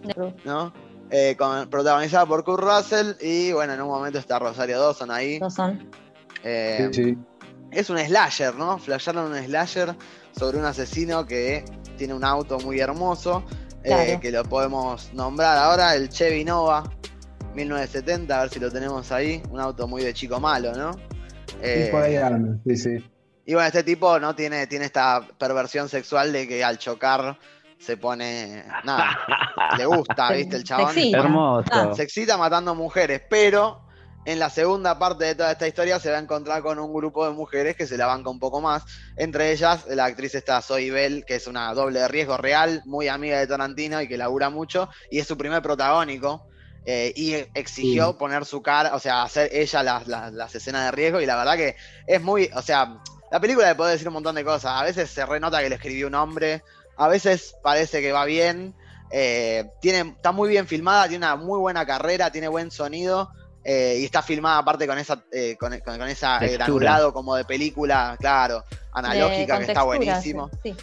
¿no? 0.47 0.73
Eh, 1.11 1.37
con- 1.39 1.69
protagonizada 1.71 2.27
por 2.27 2.45
Kurt 2.45 2.63
Russell 2.63 3.13
y 3.21 3.53
bueno, 3.53 3.73
en 3.75 3.81
un 3.81 3.89
momento 3.89 4.19
está 4.19 4.39
Rosario 4.39 4.79
Dawson 4.81 5.11
ahí. 5.11 5.39
No 5.41 5.51
son. 5.51 5.89
Eh, 6.45 6.91
Sí, 6.93 7.05
sí. 7.05 7.19
Es 7.71 7.91
un 7.91 7.99
slasher, 7.99 8.55
¿no? 8.55 8.79
Flasharon 8.79 9.31
un 9.33 9.39
slasher 9.45 9.95
sobre 10.39 10.59
un 10.59 10.65
asesino 10.65 11.27
que 11.27 11.65
tiene 11.99 12.15
un 12.15 12.25
auto 12.25 12.59
muy 12.61 12.81
hermoso, 12.81 13.45
eh, 13.85 14.19
que 14.23 14.31
lo 14.31 14.43
podemos 14.45 15.13
nombrar 15.13 15.59
ahora, 15.59 15.95
el 15.95 16.09
Chevy 16.09 16.45
Nova 16.45 16.85
1970, 17.55 18.37
a 18.39 18.43
ver 18.43 18.51
si 18.51 18.61
lo 18.61 18.71
tenemos 18.71 19.11
ahí, 19.13 19.43
un 19.51 19.61
auto 19.61 19.87
muy 19.89 20.03
de 20.03 20.15
chico 20.15 20.39
malo, 20.41 20.73
¿no? 20.73 20.93
Eh, 21.63 21.85
Sí, 21.87 21.91
por 21.91 22.03
ahí 22.03 22.17
anda, 22.17 22.57
sí, 22.67 22.77
sí. 22.77 23.11
y 23.47 23.55
bueno, 23.55 23.67
este 23.67 23.83
tipo 23.83 24.19
no 24.21 24.35
tiene, 24.35 24.67
tiene 24.67 24.85
esta 24.85 25.27
perversión 25.39 25.89
sexual 25.89 26.33
de 26.33 26.47
que 26.47 26.63
al 26.63 26.79
chocar 26.79 27.39
se 27.79 27.97
pone. 27.97 28.65
Nada, 28.85 29.19
le 29.77 29.87
gusta, 29.87 30.31
¿viste? 30.33 30.57
El 30.57 30.65
chabón. 30.65 30.93
Sexy. 30.95 31.13
Hermoso. 31.15 31.69
Ah, 31.73 31.91
Se 31.95 32.03
excita 32.03 32.37
matando 32.37 32.75
mujeres, 32.75 33.23
pero 33.31 33.81
en 34.25 34.39
la 34.39 34.51
segunda 34.51 34.99
parte 34.99 35.25
de 35.25 35.35
toda 35.35 35.53
esta 35.53 35.67
historia 35.67 35.99
se 35.99 36.11
va 36.11 36.19
a 36.19 36.21
encontrar 36.21 36.63
con 36.63 36.79
un 36.79 36.93
grupo 36.93 37.25
de 37.27 37.33
mujeres 37.33 37.77
que 37.77 37.87
se 37.87 37.97
la 37.97 38.07
banca 38.07 38.29
un 38.29 38.39
poco 38.39 38.61
más. 38.61 38.83
Entre 39.17 39.53
ellas, 39.53 39.87
la 39.89 40.05
actriz 40.05 40.35
está 40.35 40.61
Zoe 40.61 40.91
Bell, 40.91 41.25
que 41.25 41.37
es 41.37 41.47
una 41.47 41.73
doble 41.73 42.01
de 42.01 42.09
riesgo 42.09 42.37
real, 42.37 42.83
muy 42.85 43.09
amiga 43.09 43.39
de 43.39 43.47
Tarantino 43.47 44.03
y 44.03 44.09
que 44.09 44.19
labura 44.19 44.51
mucho, 44.51 44.89
y 45.11 45.19
es 45.21 45.27
su 45.27 45.37
primer 45.39 45.63
protagónico. 45.63 46.45
eh, 46.91 47.13
y 47.17 47.35
exigió 47.55 48.13
Sí. 48.13 48.17
poner 48.19 48.47
su 48.47 48.63
cara, 48.63 48.95
o 48.95 48.99
sea, 48.99 49.23
hacer 49.23 49.51
ella 49.53 49.83
las, 49.83 50.07
las- 50.07 50.33
las 50.33 50.55
escenas 50.55 50.87
de 50.87 50.91
riesgo, 50.93 51.21
y 51.21 51.27
la 51.27 51.37
verdad 51.37 51.55
que 51.57 51.77
es 52.07 52.23
muy, 52.23 52.49
o 52.55 52.63
sea, 52.63 52.97
la 53.31 53.41
película 53.41 53.69
le 53.69 53.75
puede 53.75 53.93
decir 53.93 54.09
un 54.09 54.15
montón 54.15 54.35
de 54.37 54.43
cosas. 54.45 54.73
A 54.81 54.85
veces 54.85 55.11
se 55.11 55.27
renota 55.27 55.61
que 55.61 55.69
le 55.69 55.75
escribió 55.75 56.07
un 56.07 56.15
hombre, 56.15 56.63
a 56.99 57.09
veces 57.09 57.55
parece 57.63 58.01
que 58.03 58.13
va 58.13 58.25
bien, 58.27 58.75
eh, 59.11 59.71
tiene, 59.81 60.11
está 60.17 60.33
muy 60.33 60.49
bien 60.51 60.67
filmada, 60.67 61.09
tiene 61.09 61.25
una 61.25 61.37
muy 61.37 61.59
buena 61.59 61.87
carrera, 61.87 62.31
tiene 62.31 62.49
buen 62.49 62.71
sonido. 62.71 63.31
eh, 63.65 63.99
y 64.01 64.05
está 64.05 64.23
filmada 64.23 64.59
aparte 64.59 64.87
con 64.87 64.99
esa 64.99 65.23
eh, 65.33 65.57
con, 65.61 65.79
con- 65.81 65.99
con 65.99 66.09
esa 66.09 66.39
eh, 66.45 66.53
granulado 66.55 67.13
como 67.13 67.35
de 67.37 67.45
película, 67.45 68.17
claro, 68.19 68.65
analógica, 68.93 69.59
de- 69.59 69.67
que 69.67 69.73
está 69.73 69.83
buenísimo. 69.83 70.49
Sí, 70.63 70.75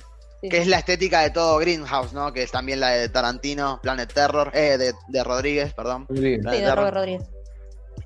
sí, 0.41 0.49
Que 0.49 0.57
sí. 0.57 0.61
es 0.63 0.67
la 0.67 0.77
estética 0.79 1.21
de 1.21 1.31
todo 1.31 1.57
Greenhouse, 1.57 2.13
¿no? 2.13 2.31
Que 2.31 2.43
es 2.43 2.51
también 2.51 2.79
la 2.79 2.89
de 2.89 3.09
Tarantino, 3.09 3.79
Planet 3.81 4.13
Terror, 4.13 4.51
eh, 4.53 4.77
de, 4.77 4.93
de 5.07 5.23
Rodríguez, 5.23 5.73
perdón. 5.73 6.05
Rodríguez. 6.07 6.41
Sí, 6.51 6.61
de 6.61 6.75
Robert 6.75 6.95
Rodríguez. 6.95 7.23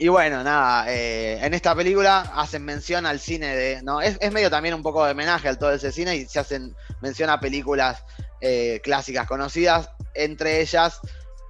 Y 0.01 0.07
bueno, 0.07 0.43
nada, 0.43 0.85
eh, 0.87 1.37
en 1.45 1.53
esta 1.53 1.75
película 1.75 2.21
hacen 2.35 2.63
mención 2.63 3.05
al 3.05 3.19
cine 3.19 3.53
de. 3.55 3.81
¿no? 3.83 4.01
Es, 4.01 4.17
es 4.21 4.31
medio 4.31 4.49
también 4.49 4.73
un 4.73 4.81
poco 4.81 5.03
de 5.05 5.11
homenaje 5.11 5.49
al 5.49 5.59
todo 5.59 5.73
ese 5.73 5.91
cine 5.91 6.15
y 6.15 6.25
se 6.25 6.39
hacen 6.39 6.73
mención 7.01 7.29
a 7.29 7.39
películas 7.41 8.05
eh, 8.39 8.79
clásicas 8.81 9.27
conocidas, 9.27 9.89
entre 10.13 10.61
ellas 10.61 11.01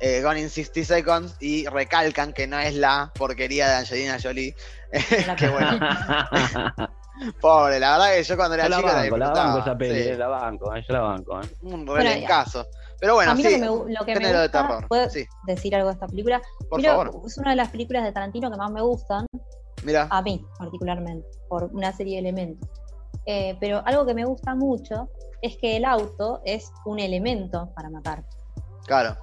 eh, 0.02 0.22
Gone 0.24 0.40
in 0.42 0.50
60 0.50 0.84
Seconds, 0.84 1.36
y 1.40 1.68
recalcan 1.68 2.34
que 2.34 2.48
no 2.48 2.58
es 2.58 2.74
la 2.74 3.12
porquería 3.14 3.68
de 3.70 3.76
Angelina 3.76 4.18
Jolie. 4.22 4.56
La 5.28 5.36
que 5.36 5.48
bueno, 5.50 5.80
pobre, 7.42 7.80
la 7.80 7.92
verdad 7.98 8.16
que 8.16 8.24
yo 8.24 8.36
cuando 8.36 8.56
era 8.56 8.64
Yo 8.64 8.70
la 8.70 8.78
chico 8.78 8.88
la 8.88 8.96
banco, 9.02 9.18
la 9.18 9.30
banco 9.30 9.60
esa 9.60 9.78
peli, 9.78 10.04
sí, 10.04 10.16
la 10.16 10.28
banco, 10.28 10.76
eh, 10.76 10.84
yo 10.88 10.94
la 10.94 11.02
banco. 11.02 11.42
eh. 11.42 11.50
un 11.62 11.86
relencazo. 11.86 12.68
Pero 13.00 13.16
bueno, 13.16 13.32
a 13.32 13.36
mí 13.36 13.44
sí, 13.44 13.50
lo 13.50 13.56
que 13.56 13.60
me, 13.86 13.94
lo 13.94 14.06
que 14.06 14.14
me 14.16 14.20
género 14.22 14.40
de 14.42 14.48
gusta, 14.48 14.68
terror. 14.68 14.88
¿puedo 14.88 15.10
Sí, 15.10 15.26
decir 15.48 15.76
algo 15.76 15.88
de 15.88 15.94
esta 15.94 16.08
película? 16.08 16.42
por 16.70 16.82
favor. 16.82 17.22
es 17.26 17.38
una 17.38 17.52
de 17.52 17.56
las 17.56 17.70
películas 17.70 18.04
de 18.04 18.12
Tarantino 18.12 18.52
que 18.52 18.58
más 18.58 18.72
me 18.72 18.82
gustan, 18.82 19.26
Mira, 19.84 20.08
a 20.12 20.22
mí 20.22 20.46
particularmente, 20.58 21.26
por 21.48 21.66
una 21.74 21.94
serie 21.94 22.16
de 22.16 22.20
elementos. 22.20 22.70
Eh, 23.26 23.56
pero 23.60 23.82
algo 23.86 24.06
que 24.06 24.14
me 24.14 24.26
gusta 24.26 24.56
mucho 24.56 25.08
es 25.42 25.56
que 25.58 25.78
el 25.78 25.86
auto 25.86 26.42
es 26.44 26.72
un 26.86 27.00
elemento 27.00 27.72
para 27.76 27.90
matar, 27.90 28.24
claro. 28.86 29.16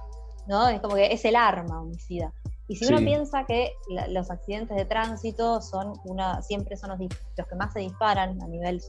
¿no? 0.47 0.67
Es 0.69 0.79
como 0.81 0.95
que 0.95 1.13
es 1.13 1.23
el 1.25 1.35
arma 1.35 1.81
homicida. 1.81 2.33
Y 2.69 2.75
si 2.75 2.85
uno 2.87 2.97
piensa 2.97 3.45
que 3.45 3.71
la- 3.89 4.07
los 4.07 4.29
accidentes 4.31 4.75
de 4.75 4.85
tránsito 4.85 5.61
son 5.61 5.93
una, 6.05 6.41
siempre 6.41 6.75
son 6.75 6.89
los, 6.89 6.97
que 6.99 7.55
más 7.55 7.71
se 7.73 7.79
disparan 7.79 8.41
a 8.41 8.47
nivel 8.47 8.81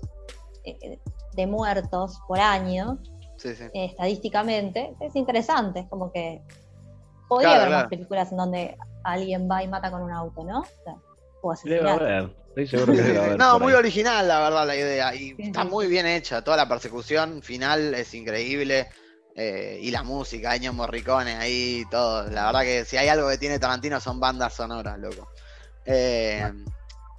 eh, 0.65 0.99
de 1.35 1.47
muertos 1.47 2.19
por 2.27 2.41
año, 2.41 2.99
Sí, 3.39 3.55
sí. 3.55 3.65
eh, 3.73 3.87
estadísticamente, 3.87 4.95
es 5.01 5.17
interesante, 5.17 5.81
es 5.81 5.87
como 5.89 6.13
que 6.13 6.43
podría 7.29 7.51
Claro, 7.51 7.63
haber 7.63 7.75
más 7.77 7.89
películas 7.89 8.31
en 8.33 8.37
donde 8.39 8.77
alguien 9.05 9.49
va 9.51 9.63
y 9.63 9.69
mata 9.69 9.91
con 9.91 10.03
un 10.03 10.11
auto, 10.13 10.45
¿no? 10.45 10.61
O, 10.61 10.65
sea, 10.85 10.95
o 11.41 11.55
Debe 11.65 11.89
asesinar. 11.89 12.03
haber, 12.03 12.31
estoy 12.49 12.67
seguro 12.67 12.93
que 12.95 13.03
debe 13.03 13.19
haber. 13.25 13.39
No, 13.39 13.59
muy 13.61 13.73
ahí. 13.73 13.79
original, 13.79 14.27
la 14.29 14.41
verdad, 14.41 14.67
la 14.67 14.77
idea. 14.77 15.15
Y 15.15 15.35
Sí, 15.37 15.37
está 15.39 15.63
sí. 15.63 15.69
muy 15.69 15.87
bien 15.87 16.07
hecha. 16.07 16.43
Toda 16.43 16.57
la 16.57 16.69
persecución 16.69 17.43
final 17.43 17.95
es 17.95 18.13
increíble. 18.15 18.89
eh, 19.41 19.79
y 19.81 19.93
la 19.93 20.03
música, 20.03 20.57
Ennio 20.57 20.73
Morricone 20.73 21.37
ahí, 21.37 21.85
todo. 21.91 22.29
La 22.29 22.47
verdad 22.47 22.63
que 22.63 22.85
si 22.85 22.97
hay 22.97 23.07
algo 23.09 23.29
que 23.29 23.39
tiene 23.39 23.61
Tarantino 23.61 24.01
son 24.01 24.19
bandas 24.19 24.53
sonoras, 24.55 24.99
loco. 24.99 25.29
Eh, 25.85 26.53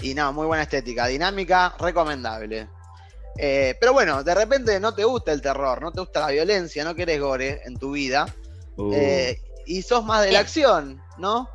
y 0.02 0.14
no, 0.14 0.34
muy 0.34 0.46
buena 0.46 0.64
estética. 0.64 1.08
Dinámica, 1.08 1.76
recomendable. 1.80 2.68
Eh, 3.42 3.78
pero 3.80 3.94
bueno, 3.94 4.22
de 4.22 4.36
repente 4.36 4.82
no 4.82 4.94
te 4.94 5.06
gusta 5.06 5.32
el 5.32 5.42
terror, 5.42 5.82
no 5.82 5.94
te 5.94 6.02
gusta 6.02 6.20
la 6.20 6.32
violencia, 6.32 6.84
no 6.84 6.94
querés 6.94 7.22
gore 7.22 7.62
en 7.66 7.78
tu 7.78 7.92
vida. 7.92 8.26
Uh, 8.76 8.92
Eh, 8.94 9.42
y 9.66 9.82
sos 9.82 10.04
más 10.04 10.24
de 10.24 10.34
la 10.34 10.40
acción, 10.40 11.02
¿no? 11.18 11.48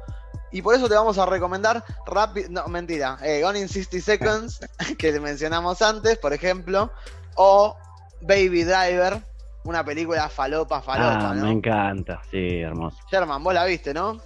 Y 0.51 0.63
por 0.63 0.75
eso 0.75 0.89
te 0.89 0.95
vamos 0.95 1.19
a 1.19 1.27
recomendar 1.27 1.85
rápido, 2.07 2.49
no, 2.49 2.67
mentira, 2.69 3.19
eh, 3.23 3.43
Gone 3.43 3.59
in 3.59 3.69
60 3.69 4.01
Seconds, 4.01 4.61
que 4.99 5.21
mencionamos 5.21 5.83
antes, 5.83 6.17
por 6.17 6.33
ejemplo, 6.33 6.91
o 7.35 7.77
Baby 8.23 8.65
Driver, 8.65 9.21
una 9.65 9.85
película 9.85 10.29
falopa, 10.31 10.81
falopa, 10.81 11.31
ah, 11.31 11.35
¿no? 11.35 11.47
me 11.47 11.53
encanta, 11.53 12.23
sí, 12.31 12.61
hermoso. 12.61 12.97
Sherman, 13.11 13.43
vos 13.43 13.53
la 13.53 13.65
viste, 13.67 13.93
¿no? 13.93 14.23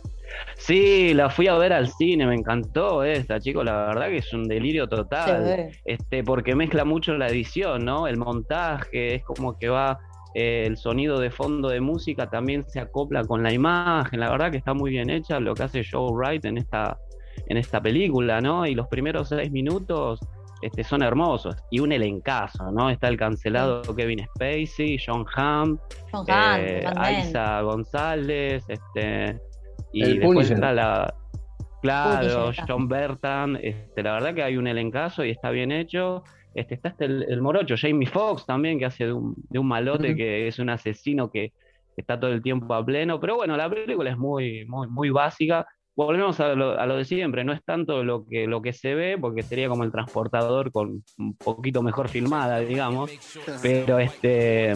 Sí, 0.57 1.15
la 1.15 1.31
fui 1.31 1.49
a 1.49 1.55
ver 1.57 1.73
al 1.73 1.89
cine, 1.89 2.27
me 2.27 2.35
encantó 2.35 3.03
esta, 3.05 3.41
chicos, 3.41 3.65
la 3.65 3.87
verdad 3.87 4.09
que 4.09 4.19
es 4.19 4.33
un 4.33 4.45
delirio 4.45 4.89
total. 4.89 5.71
Sí. 5.73 5.81
este, 5.85 6.25
porque 6.25 6.55
mezcla 6.55 6.85
mucho 6.85 7.17
la 7.17 7.29
edición, 7.29 7.85
¿no? 7.85 8.07
El 8.07 8.17
montaje, 8.17 9.17
es 9.17 9.25
como 9.25 9.59
que 9.59 9.69
va 9.69 9.99
eh, 10.35 10.65
el 10.67 10.77
sonido 10.77 11.19
de 11.19 11.31
fondo 11.31 11.69
de 11.69 11.81
música 11.81 12.29
también 12.29 12.65
se 12.69 12.81
acopla 12.81 13.25
con 13.25 13.43
la 13.43 13.53
imagen, 13.53 14.21
la 14.21 14.31
verdad 14.31 14.51
que 14.51 14.59
está 14.59 14.75
muy 14.75 14.91
bien 14.91 15.11
hecha 15.11 15.41
lo 15.41 15.55
que 15.55 15.63
hace 15.63 15.83
Joe 15.83 16.13
Wright 16.13 16.45
en 16.45 16.59
esta, 16.59 16.99
en 17.47 17.57
esta 17.57 17.81
película, 17.81 18.41
¿no? 18.41 18.67
Y 18.67 18.75
los 18.75 18.89
primeros 18.89 19.31
seis 19.31 19.51
minutos 19.51 20.21
este, 20.61 20.85
son 20.85 21.03
hermosos, 21.03 21.57
y 21.71 21.81
un 21.81 21.93
elencazo, 21.93 22.71
¿no? 22.73 22.91
Está 22.91 23.09
el 23.09 23.17
cancelado 23.17 23.83
Kevin 23.95 24.27
Spacey, 24.35 24.99
John 25.05 25.25
Hamm, 25.35 25.79
John 26.13 26.27
eh, 26.29 26.85
González, 27.63 28.65
este, 28.69 29.41
y 29.93 30.03
El 30.03 30.15
después 30.21 30.35
Punisher. 30.35 30.55
está 30.55 30.73
la... 30.73 31.15
Claro, 31.83 32.45
Punisher. 32.47 32.65
John 32.67 32.89
Bertan, 32.89 33.57
este, 33.63 34.03
la 34.03 34.13
verdad 34.15 34.35
que 34.35 34.43
hay 34.43 34.57
un 34.57 34.67
elencazo 34.67 35.25
y 35.25 35.31
está 35.31 35.51
bien 35.51 35.71
hecho. 35.73 36.25
Este, 36.55 36.75
está 36.75 36.89
este 36.89 37.05
el, 37.05 37.25
el 37.29 37.41
morocho, 37.41 37.77
Jamie 37.79 38.09
Foxx 38.09 38.47
también, 38.47 38.79
que 38.79 38.87
hace 38.87 39.07
de 39.07 39.13
un, 39.13 39.35
de 39.49 39.59
un 39.59 39.69
malote 39.69 40.17
que 40.17 40.49
es 40.49 40.59
un 40.59 40.71
asesino 40.71 41.31
que, 41.31 41.51
que 41.95 42.01
está 42.01 42.19
todo 42.19 42.33
el 42.33 42.43
tiempo 42.43 42.75
a 42.75 42.85
pleno. 42.85 43.21
Pero 43.21 43.37
bueno, 43.37 43.57
la 43.57 43.71
película 43.71 44.11
es 44.11 44.19
muy, 44.19 44.65
muy, 44.67 44.89
muy 44.89 45.11
básica. 45.11 45.67
Volvemos 45.99 46.39
a 46.39 46.55
lo, 46.55 46.79
a 46.79 46.87
lo, 46.87 46.97
de 46.97 47.05
siempre, 47.05 47.43
no 47.43 47.53
es 47.53 47.61
tanto 47.65 48.05
lo 48.05 48.25
que, 48.25 48.47
lo 48.47 48.63
que 48.63 48.73
se 48.73 48.95
ve, 48.95 49.19
porque 49.21 49.43
sería 49.43 49.69
como 49.69 49.83
el 49.83 49.91
transportador 49.91 50.71
con 50.71 51.03
un 51.19 51.35
poquito 51.35 51.83
mejor 51.83 52.09
filmada, 52.09 52.61
digamos, 52.61 53.11
pero 53.63 53.99
este 53.99 54.75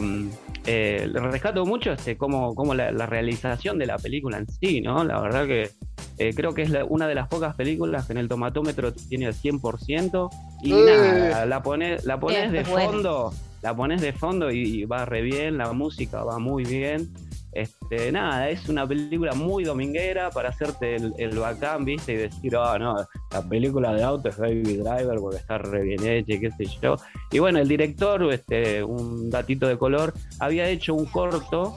eh, 0.67 1.09
rescato 1.15 1.65
mucho 1.65 1.93
este, 1.93 2.17
como, 2.17 2.57
como 2.57 2.75
la, 2.75 2.91
realización 3.07 3.79
de 3.79 3.87
la 3.87 3.99
película 3.99 4.39
en 4.39 4.49
sí, 4.49 4.81
¿no? 4.81 5.05
La 5.05 5.21
verdad 5.21 5.47
que 5.47 5.71
eh, 6.19 6.35
creo 6.35 6.55
que 6.55 6.63
es 6.63 6.73
una 6.89 7.07
de 7.07 7.15
las 7.15 7.29
pocas 7.29 7.55
películas 7.55 8.09
que 8.09 8.15
en 8.15 8.19
el 8.19 8.27
tomatómetro 8.27 8.93
tiene 8.93 9.27
el 9.27 9.35
100% 9.35 10.29
y 10.65 10.73
nada, 10.73 11.47
la 11.47 11.63
pones, 11.63 12.05
la 12.05 12.19
pones 12.19 12.51
de 12.51 12.65
fondo, 12.65 13.33
la 13.63 13.77
pones 13.77 14.03
de 14.03 14.13
fondo 14.13 14.51
y 14.51 14.87
va 14.87 15.05
re 15.05 15.23
bien, 15.23 15.57
la 15.57 15.73
música 15.73 16.25
va 16.25 16.41
muy 16.41 16.65
bien. 16.65 17.13
Este, 17.53 18.11
nada, 18.11 18.49
es 18.49 18.69
una 18.69 18.87
película 18.87 19.35
muy 19.35 19.65
dominguera 19.65 20.31
para 20.31 20.49
hacerte 20.49 20.97
el, 20.97 21.13
el 21.19 21.39
bacán, 21.39 21.85
¿viste? 21.85 22.15
Y 22.15 22.17
decir, 22.17 22.57
oh, 22.57 22.79
no, 22.79 22.97
la 23.31 23.43
película 23.49 23.93
de 23.93 24.03
auto 24.03 24.31
es 24.31 24.39
Baby 24.39 24.77
Driver 24.77 25.17
porque 25.21 25.37
está 25.37 25.59
re 25.59 25.83
bien 25.83 26.05
hecha 26.07 26.35
y 26.35 26.41
qué 26.41 26.51
sé 26.51 26.65
yo. 26.81 26.97
Y 27.31 27.41
bueno, 27.41 27.59
el 27.59 27.69
director, 27.69 28.23
este, 28.33 28.83
un 28.83 29.29
datito 29.29 29.69
de 29.69 29.77
color, 29.77 30.15
había 30.41 30.69
hecho 30.69 30.95
un 30.95 31.07
corto 31.07 31.75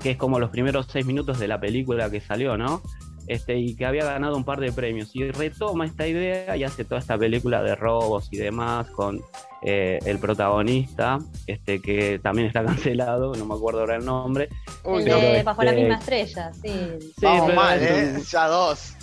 que 0.00 0.12
es 0.12 0.16
como 0.16 0.38
los 0.38 0.50
primeros 0.50 0.86
seis 0.90 1.04
minutos 1.04 1.38
de 1.38 1.48
la 1.48 1.60
película 1.60 2.10
que 2.10 2.20
salió, 2.20 2.56
¿no? 2.56 2.82
Este, 3.28 3.58
y 3.58 3.76
que 3.76 3.84
había 3.84 4.04
ganado 4.04 4.36
un 4.36 4.44
par 4.44 4.58
de 4.58 4.72
premios. 4.72 5.10
Y 5.14 5.30
retoma 5.30 5.84
esta 5.84 6.06
idea 6.06 6.56
y 6.56 6.64
hace 6.64 6.84
toda 6.84 7.00
esta 7.00 7.18
película 7.18 7.62
de 7.62 7.76
robos 7.76 8.28
y 8.30 8.38
demás 8.38 8.88
con 8.90 9.20
eh, 9.62 9.98
el 10.06 10.18
protagonista, 10.18 11.18
este, 11.46 11.80
que 11.80 12.18
también 12.20 12.48
está 12.48 12.64
cancelado, 12.66 13.34
no 13.34 13.44
me 13.44 13.54
acuerdo 13.54 13.80
ahora 13.80 13.96
el 13.96 14.04
nombre. 14.04 14.48
el 14.84 15.04
de 15.04 15.42
Bajo 15.42 15.62
la 15.62 15.70
este, 15.70 15.82
misma 15.82 15.98
estrella, 15.98 16.52
sí. 16.54 16.70
sí 17.00 17.12
Vamos 17.22 17.54
mal, 17.54 17.78
¿eh? 17.82 18.18
Ya 18.30 18.48
dos. 18.48 18.94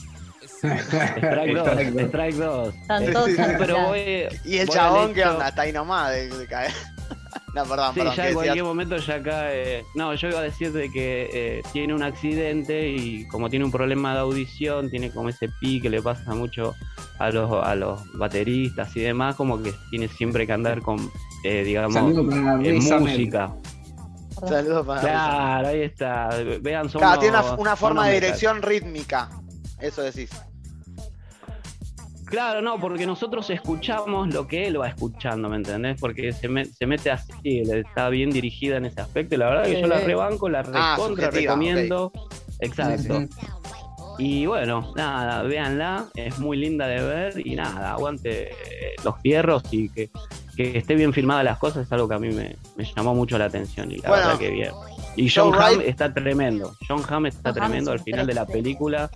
Strike 0.65 1.53
2, 1.53 1.67
Strike 2.07 2.35
2. 2.35 2.73
y 4.45 4.57
el 4.57 4.67
chabón 4.67 5.13
que 5.13 5.23
onda, 5.23 5.49
está 5.49 5.61
ahí 5.61 5.71
nomás 5.71 6.11
de, 6.11 6.29
de 6.29 6.47
caer. 6.47 6.71
No, 7.55 7.63
perdón, 7.63 7.93
sí, 7.93 8.01
ya 8.17 8.27
en 8.27 8.33
cualquier 8.33 8.65
momento 8.65 8.97
ya 8.97 9.23
cae. 9.23 9.85
No, 9.95 10.13
yo 10.13 10.27
iba 10.27 10.39
a 10.39 10.43
decir 10.43 10.73
de 10.73 10.91
que 10.91 11.29
eh, 11.31 11.63
tiene 11.71 11.93
un 11.93 12.03
accidente 12.03 12.89
y 12.89 13.25
como 13.29 13.49
tiene 13.49 13.63
un 13.63 13.71
problema 13.71 14.13
de 14.13 14.19
audición, 14.19 14.89
tiene 14.89 15.09
como 15.09 15.29
ese 15.29 15.47
pi 15.61 15.79
que 15.79 15.89
le 15.89 16.01
pasa 16.01 16.35
mucho 16.35 16.75
a 17.17 17.29
los, 17.29 17.49
a 17.65 17.73
los 17.75 18.01
bateristas 18.17 18.93
y 18.97 18.99
demás, 18.99 19.37
como 19.37 19.63
que 19.63 19.73
tiene 19.89 20.09
siempre 20.09 20.45
que 20.45 20.51
andar 20.51 20.81
con, 20.81 21.09
eh, 21.45 21.63
digamos, 21.63 21.95
música. 22.01 23.53
Saludos 24.45 24.85
para 24.85 24.99
Claro, 24.99 25.67
ahí 25.69 25.81
está. 25.83 26.29
Vean, 26.59 26.89
son 26.89 26.99
claro, 26.99 27.21
tiene 27.21 27.37
una, 27.57 27.77
forma 27.77 28.07
de 28.07 28.15
dirección 28.15 28.61
rítmica. 28.61 29.29
Eso 29.79 30.01
decís. 30.01 30.29
Claro, 32.25 32.61
no, 32.61 32.79
porque 32.79 33.05
nosotros 33.05 33.49
escuchamos 33.49 34.33
lo 34.33 34.47
que 34.47 34.67
él 34.67 34.81
va 34.81 34.87
escuchando, 34.87 35.47
¿me 35.47 35.57
entendés? 35.57 35.99
Porque 35.99 36.33
se, 36.33 36.65
se 36.65 36.85
mete 36.85 37.11
así, 37.11 37.61
está 37.69 38.09
bien 38.09 38.31
dirigida 38.31 38.77
en 38.77 38.85
ese 38.85 39.01
aspecto. 39.01 39.35
Y 39.35 39.37
la 39.37 39.49
verdad 39.49 39.63
que 39.65 39.81
yo 39.81 39.87
la 39.87 39.99
rebanco, 39.99 40.49
la 40.49 40.59
ah, 40.73 40.95
recontra 40.95 41.29
recomiendo. 41.29 42.11
Exacto. 42.59 43.27
Y 44.17 44.45
bueno, 44.45 44.93
nada, 44.95 45.43
véanla, 45.43 46.05
es 46.15 46.39
muy 46.39 46.57
linda 46.57 46.87
de 46.87 47.01
ver 47.01 47.45
y 47.45 47.55
nada, 47.55 47.91
aguante 47.91 48.49
los 49.03 49.19
fierros 49.21 49.63
y 49.71 49.89
que, 49.89 50.09
esté 50.57 50.95
bien 50.95 51.11
filmada 51.11 51.43
las 51.43 51.57
cosas 51.57 51.85
es 51.85 51.91
algo 51.91 52.07
que 52.07 52.15
a 52.15 52.19
mí 52.19 52.29
me, 52.29 52.55
llamó 52.95 53.13
mucho 53.13 53.37
la 53.37 53.45
atención 53.45 53.91
y 53.91 53.97
la 53.97 54.11
verdad 54.11 54.37
que 54.37 54.49
bien. 54.51 54.71
Y 55.17 55.29
John 55.29 55.53
Hamm 55.53 55.81
está 55.81 56.13
tremendo, 56.13 56.75
John 56.87 57.03
Hamm 57.07 57.25
está 57.25 57.51
tremendo 57.51 57.91
al 57.91 57.99
final 57.99 58.25
de 58.25 58.33
la 58.33 58.45
película 58.45 59.09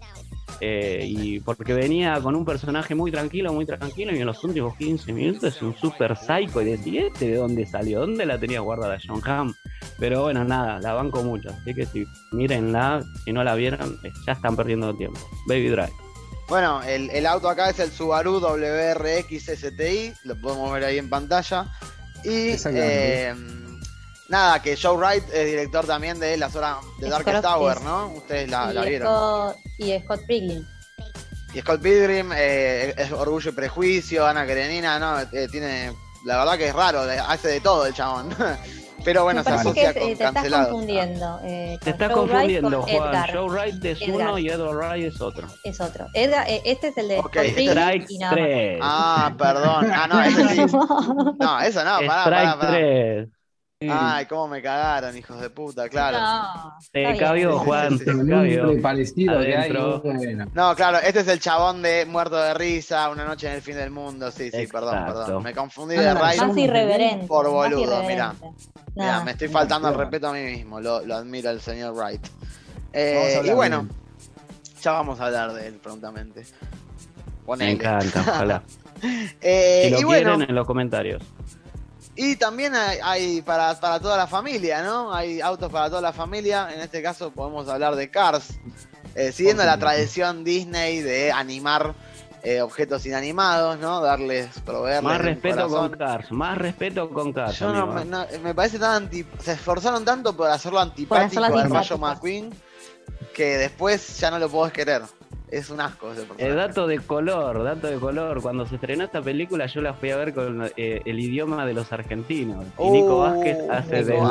eh, 0.62 1.04
y 1.06 1.40
porque 1.40 1.74
venía 1.74 2.20
con 2.22 2.36
un 2.36 2.46
personaje 2.46 2.96
muy 2.96 3.12
tranquilo, 3.12 3.54
muy 3.54 3.66
tranquilo, 3.66 4.16
y 4.16 4.20
en 4.20 4.26
los 4.26 4.44
últimos 4.44 4.76
15 4.78 5.14
minutos 5.14 5.56
es 5.56 5.62
un 5.62 5.76
super 5.76 6.16
psycho. 6.16 6.62
Y 6.62 6.66
decía, 6.66 7.08
¿este 7.08 7.30
de 7.30 7.36
dónde 7.36 7.66
salió? 7.66 8.02
¿Dónde 8.02 8.26
la 8.26 8.40
tenía 8.40 8.60
guardada 8.60 8.98
John 9.06 9.22
Hamm? 9.26 9.54
Pero 9.98 10.24
bueno, 10.24 10.44
nada, 10.44 10.80
la 10.80 10.94
banco 10.94 11.24
mucho. 11.24 11.50
Así 11.50 11.74
que 11.74 11.86
si 11.86 12.06
mírenla, 12.32 13.04
si 13.24 13.32
no 13.32 13.44
la 13.44 13.56
vieron, 13.56 14.00
eh, 14.04 14.12
ya 14.26 14.34
están 14.34 14.56
perdiendo 14.56 14.96
tiempo. 14.96 15.20
Baby 15.48 15.70
Drive. 15.70 15.94
Bueno, 16.50 16.82
el, 16.82 17.26
auto 17.28 17.48
acá 17.48 17.70
es 17.70 17.80
el 17.80 17.92
Subaru 17.92 18.40
WRX 18.40 19.52
STI, 19.56 20.14
lo 20.24 20.36
podemos 20.36 20.74
ver 20.74 20.84
ahí 20.84 20.98
en 20.98 21.08
pantalla. 21.08 21.68
Y 22.24 22.56
eh, 22.66 23.34
nada, 24.30 24.62
que 24.62 24.78
Joe 24.78 24.98
Wright 24.98 25.24
es 25.34 25.46
director 25.46 25.86
también 25.86 26.20
de 26.20 26.38
las 26.38 26.56
horas 26.56 26.78
de 26.98 27.10
Dark 27.10 27.42
Tower, 27.42 27.82
¿no? 27.82 28.10
Ustedes 28.16 28.50
la, 28.50 28.72
vieron 28.84 29.56
y 29.78 29.98
Scott 30.00 30.22
Pilgrim. 30.28 30.66
Y 31.54 31.62
Scott 31.62 31.82
Pilgrim 31.82 32.32
eh, 32.36 32.94
es 32.96 33.12
Orgullo 33.12 33.50
y 33.50 33.54
Prejuicio, 33.54 34.26
Ana 34.26 34.46
Karenina, 34.46 35.00
¿no? 35.00 35.20
Eh, 35.20 35.48
tiene. 35.52 35.94
La 36.26 36.38
verdad 36.38 36.58
que 36.58 36.68
es 36.68 36.76
raro, 36.76 37.02
hace 37.28 37.48
de 37.48 37.62
todo 37.62 37.86
el 37.86 37.94
chabón. 37.94 38.30
Pero 39.06 39.24
bueno, 39.24 39.44
se 39.44 39.52
asocia 39.52 39.94
que, 39.94 40.00
con 40.00 40.18
te 40.18 40.24
estás 40.24 40.68
confundiendo. 40.68 41.40
Eh, 41.44 41.80
te 41.82 41.92
estás 41.92 42.12
confundiendo, 42.12 42.82
Juan. 42.82 43.26
Joe 43.32 43.50
Wright 43.50 43.86
es 43.86 44.02
uno 44.02 44.38
y 44.38 44.50
Edward 44.50 44.76
Wright 44.76 45.06
es 45.06 45.22
otro. 45.22 45.48
Es 45.64 45.80
otro. 45.80 46.08
Edgar, 46.14 46.46
eh, 46.50 46.62
este 46.66 46.90
es 46.90 46.98
el 46.98 47.08
de 47.08 47.20
okay. 47.20 47.50
Strike 47.52 48.06
y 48.10 48.18
nada 48.18 48.34
3. 48.34 48.80
Ah, 48.82 49.34
perdón. 49.38 49.92
Ah, 49.94 50.08
no, 50.08 50.22
ese 50.22 50.48
sí. 50.50 50.62
No, 51.40 51.62
eso 51.62 51.84
no, 51.84 52.00
pará, 52.06 52.22
Strike 52.22 52.60
pará, 52.60 52.60
pará. 52.60 52.72
3. 52.72 53.30
Ay, 53.82 54.26
cómo 54.26 54.50
me 54.50 54.62
cagaron, 54.62 55.16
hijos 55.16 55.40
de 55.40 55.50
puta, 55.50 55.88
claro. 55.88 56.20
No, 56.20 56.78
te 56.92 57.16
cabió, 57.18 57.60
Juan, 57.60 57.98
te 57.98 58.04
cabió. 58.28 58.82
parecido 58.82 59.40
que 59.40 59.56
hay, 59.56 59.72
No, 60.54 60.76
claro, 60.76 60.98
este 60.98 61.22
es 61.22 61.28
el 61.30 61.40
chabón 61.40 61.82
de 61.82 62.06
Muerto 62.06 62.36
de 62.36 62.54
Risa, 62.56 63.10
Una 63.10 63.24
noche 63.24 63.48
en 63.48 63.54
el 63.54 63.62
fin 63.62 63.78
del 63.78 63.90
mundo. 63.90 64.32
Sí, 64.32 64.52
sí, 64.52 64.68
perdón, 64.68 65.06
perdón. 65.06 65.44
Me 65.44 65.54
confundí 65.54 65.96
de 65.96 66.14
raíz. 66.14 66.42
Más 66.42 66.58
irreverente. 66.58 67.26
Por 67.26 67.50
boludo, 67.50 68.04
mira. 68.04 68.36
Mira, 68.96 69.24
me 69.24 69.32
estoy 69.32 69.48
faltando 69.48 69.88
el 69.88 69.96
respeto 69.96 70.28
a 70.28 70.34
mí 70.34 70.44
mismo, 70.44 70.82
lo, 70.82 71.00
lo 71.06 71.16
admiro 71.16 71.50
el 71.50 71.62
señor 71.62 71.96
Wright. 71.96 72.28
Eh, 72.92 73.42
y 73.46 73.52
bueno, 73.52 73.88
ya 74.82 74.92
vamos 74.92 75.22
a 75.22 75.28
hablar 75.28 75.54
de 75.54 75.68
él 75.68 75.76
prontamente. 75.76 76.44
Me 77.58 77.72
encanta, 77.72 78.26
ojalá. 78.28 78.64
eh, 79.42 79.84
si 79.86 79.90
lo 79.92 80.00
y 80.00 80.04
quieren 80.04 80.28
bueno, 80.28 80.44
en 80.50 80.56
los 80.56 80.68
comentarios. 80.68 81.24
Y 82.22 82.36
también 82.36 82.74
hay, 82.76 83.42
para, 83.44 83.80
toda 83.80 84.18
la 84.18 84.28
familia, 84.28 84.84
¿no? 84.84 85.14
Hay 85.14 85.40
autos 85.40 85.72
para 85.72 85.88
toda 85.88 86.02
la 86.02 86.12
familia. 86.12 86.68
En 86.70 86.82
este 86.82 87.02
caso 87.02 87.32
podemos 87.32 87.70
hablar 87.70 87.96
de 87.96 88.12
Cars. 88.12 88.60
Eh, 89.16 89.32
siguiendo 89.32 89.64
la 89.64 89.80
tradición 89.80 90.44
Disney 90.44 91.00
de 91.00 91.32
animar 91.32 91.96
eh, 92.44 92.60
objetos 92.60 93.06
inanimados, 93.06 93.80
¿no? 93.80 94.02
Darles, 94.02 94.50
proveerles. 94.66 95.04
Más 95.04 95.22
respeto 95.22 95.70
con 95.70 95.92
Cars, 95.92 96.32
más 96.34 96.58
respeto 96.58 97.10
con 97.10 97.32
Cars. 97.32 97.58
Yo 97.58 97.72
no, 97.72 97.88
me, 98.44 98.54
parece 98.54 98.80
tan 98.80 99.04
anti, 99.04 99.26
Se 99.42 99.54
esforzaron 99.54 100.04
tanto 100.04 100.36
por 100.36 100.50
hacerlo 100.50 100.82
antipático 100.82 101.42
al 101.42 101.72
Rayo 101.72 101.98
McQueen 101.98 102.50
que 103.34 103.58
después 103.58 104.20
ya 104.20 104.30
no 104.30 104.40
lo 104.40 104.50
puedo 104.50 104.70
querer. 104.74 105.04
Es 105.52 105.72
un 105.72 105.82
asco 105.82 106.12
ese 106.12 106.28
El 106.38 106.56
dato 106.56 106.86
de 106.86 107.00
color, 107.00 107.64
dato 107.64 107.88
de 107.88 107.98
color. 107.98 108.42
Cuando 108.42 108.68
se 108.68 108.76
estrenó 108.76 109.04
esta 109.04 109.22
película, 109.22 109.66
yo 109.66 109.82
la 109.82 109.94
fui 109.94 110.12
a 110.12 110.18
ver 110.18 110.34
con 110.34 110.70
eh, 110.78 111.02
el 111.06 111.20
idioma 111.20 111.66
de 111.66 111.74
los 111.74 111.92
argentinos. 111.92 112.66
y 112.78 112.90
Nico 112.90 113.18
uh, 113.18 113.20
Vázquez 113.22 113.58
hace 113.70 114.04
del, 114.04 114.22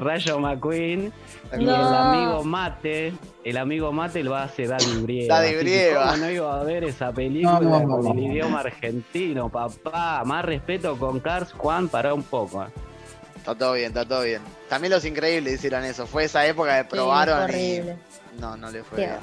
Rayo 0.00 0.38
McQueen. 0.40 1.12
Y 1.58 1.62
el 1.62 1.70
amigo 1.70 2.44
Mate, 2.44 3.14
el 3.44 3.56
amigo 3.56 3.92
Mate 3.92 4.22
lo 4.22 4.36
hace 4.36 4.66
Daddy 4.66 4.96
Brieva. 5.02 5.40
Daddy 5.40 5.56
Brieva. 5.56 6.04
¿Cómo 6.04 6.16
no 6.18 6.30
iba 6.30 6.60
a 6.60 6.64
ver 6.64 6.84
esa 6.84 7.12
película 7.12 7.82
con 7.84 8.06
el 8.18 8.24
idioma 8.24 8.60
argentino, 8.60 9.48
papá? 9.48 10.22
Más 10.26 10.44
respeto 10.44 10.98
con 10.98 11.20
Cars, 11.20 11.52
Juan, 11.52 11.88
para 11.88 12.12
un 12.12 12.24
poco. 12.24 12.62
¿eh? 12.62 12.68
Está 13.36 13.54
todo 13.54 13.72
bien, 13.72 13.88
está 13.88 14.04
todo 14.06 14.22
bien. 14.22 14.42
También 14.68 14.92
los 14.92 15.04
increíbles 15.04 15.54
hicieron 15.54 15.82
eso. 15.84 16.06
Fue 16.06 16.24
esa 16.24 16.46
época 16.46 16.82
que 16.82 16.90
probaron 16.90 17.50
y. 17.50 17.80
No, 18.38 18.56
no 18.56 18.70
le 18.70 18.84
fue 18.84 18.98
bien. 18.98 19.16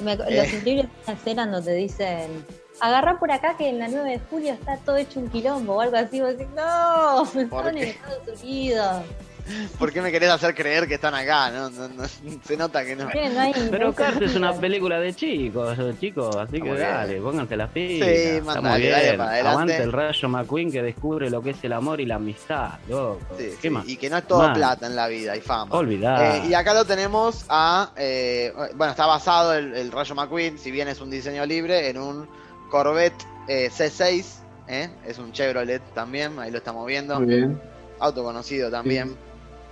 Me, 0.00 0.16
Los 0.16 0.28
eh. 0.28 0.50
increíbles 0.56 0.86
escena 1.06 1.46
donde 1.46 1.74
dicen, 1.74 2.44
agarrá 2.80 3.18
por 3.18 3.30
acá 3.30 3.56
que 3.56 3.68
en 3.68 3.78
la 3.78 3.88
9 3.88 4.10
de 4.10 4.18
julio 4.30 4.52
está 4.52 4.76
todo 4.78 4.96
hecho 4.96 5.20
un 5.20 5.28
quilombo 5.28 5.74
o 5.74 5.80
algo 5.80 5.96
así. 5.96 6.20
Vos 6.20 6.36
decís, 6.36 6.48
no, 6.54 7.22
están 7.24 7.78
en 7.78 7.88
Estados 7.88 8.42
Unidos. 8.42 9.02
¿Por 9.78 9.92
qué 9.92 10.02
me 10.02 10.10
querés 10.10 10.30
hacer 10.30 10.54
creer 10.54 10.86
que 10.86 10.94
están 10.94 11.14
acá? 11.14 11.50
No, 11.50 11.70
se 12.44 12.56
nota 12.56 12.84
que 12.84 12.96
no. 12.96 13.08
Pero 13.70 13.94
Cars 13.94 14.20
es 14.20 14.36
una 14.36 14.52
película 14.60 14.98
de 15.00 15.14
chicos, 15.14 15.76
chicos, 16.00 16.36
así 16.36 16.60
que 16.60 16.74
dale, 16.74 17.20
pónganse 17.20 17.56
la 17.56 17.68
fila. 17.68 18.06
Sí, 18.06 18.12
Está 18.12 18.60
muy 18.60 18.80
bien. 18.80 19.20
Aguante 19.20 19.76
el 19.76 19.92
rayo 19.92 20.28
McQueen 20.28 20.70
que 20.70 20.82
descubre 20.82 21.30
lo 21.30 21.42
que 21.42 21.50
es 21.50 21.64
el 21.64 21.72
amor 21.72 22.00
y 22.00 22.06
la 22.06 22.16
amistad, 22.16 22.78
loco. 22.88 23.20
¿Qué 23.60 23.70
más? 23.70 23.88
Y 23.88 23.96
que 23.96 24.10
no 24.10 24.18
es 24.18 24.26
todo 24.26 24.52
plata 24.52 24.86
en 24.86 24.96
la 24.96 25.08
vida 25.08 25.36
y 25.36 25.40
fama. 25.40 25.74
Olvidar. 25.74 26.36
Eh, 26.36 26.48
y 26.48 26.54
acá 26.54 26.74
lo 26.74 26.84
tenemos 26.84 27.44
a. 27.48 27.92
Eh, 27.96 28.52
bueno, 28.74 28.90
está 28.90 29.06
basado 29.06 29.54
el, 29.54 29.74
el, 29.74 29.92
rayo 29.92 30.14
McQueen, 30.14 30.58
si 30.58 30.70
bien 30.70 30.88
es 30.88 31.00
un 31.00 31.10
diseño 31.10 31.44
libre, 31.46 31.88
en 31.88 31.98
un 31.98 32.28
Corvette 32.70 33.26
eh, 33.48 33.70
C6. 33.70 34.24
Es 35.06 35.18
un 35.18 35.32
Chevrolet 35.32 35.82
también, 35.94 36.38
ahí 36.38 36.50
lo 36.50 36.58
estamos 36.58 36.86
viendo. 36.86 37.18
Muy 37.18 37.26
bien. 37.26 37.60
Auto 38.00 38.22
conocido 38.22 38.70
también. 38.70 39.16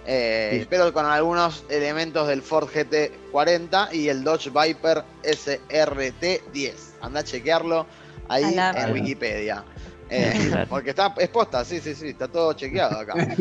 Eh, 0.06 0.58
Sí. 0.60 0.66
Pero 0.70 0.92
con 0.92 1.04
algunos 1.04 1.64
elementos 1.68 2.28
del 2.28 2.40
Ford 2.42 2.68
GT40 2.68 3.92
y 3.92 4.08
el 4.08 4.22
Dodge 4.24 4.50
Viper 4.50 5.02
SRT10. 5.24 6.74
Anda 7.00 7.20
a 7.20 7.24
chequearlo 7.24 7.86
ahí 8.28 8.56
en 8.76 8.92
Wikipedia. 8.92 9.64
Eh, 10.08 10.64
porque 10.70 10.90
está, 10.90 11.12
es 11.18 11.28
posta, 11.28 11.64
sí, 11.64 11.80
sí, 11.80 11.94
sí, 11.94 12.08
está 12.10 12.28
todo 12.28 12.52
chequeado 12.52 13.00
acá. 13.00 13.14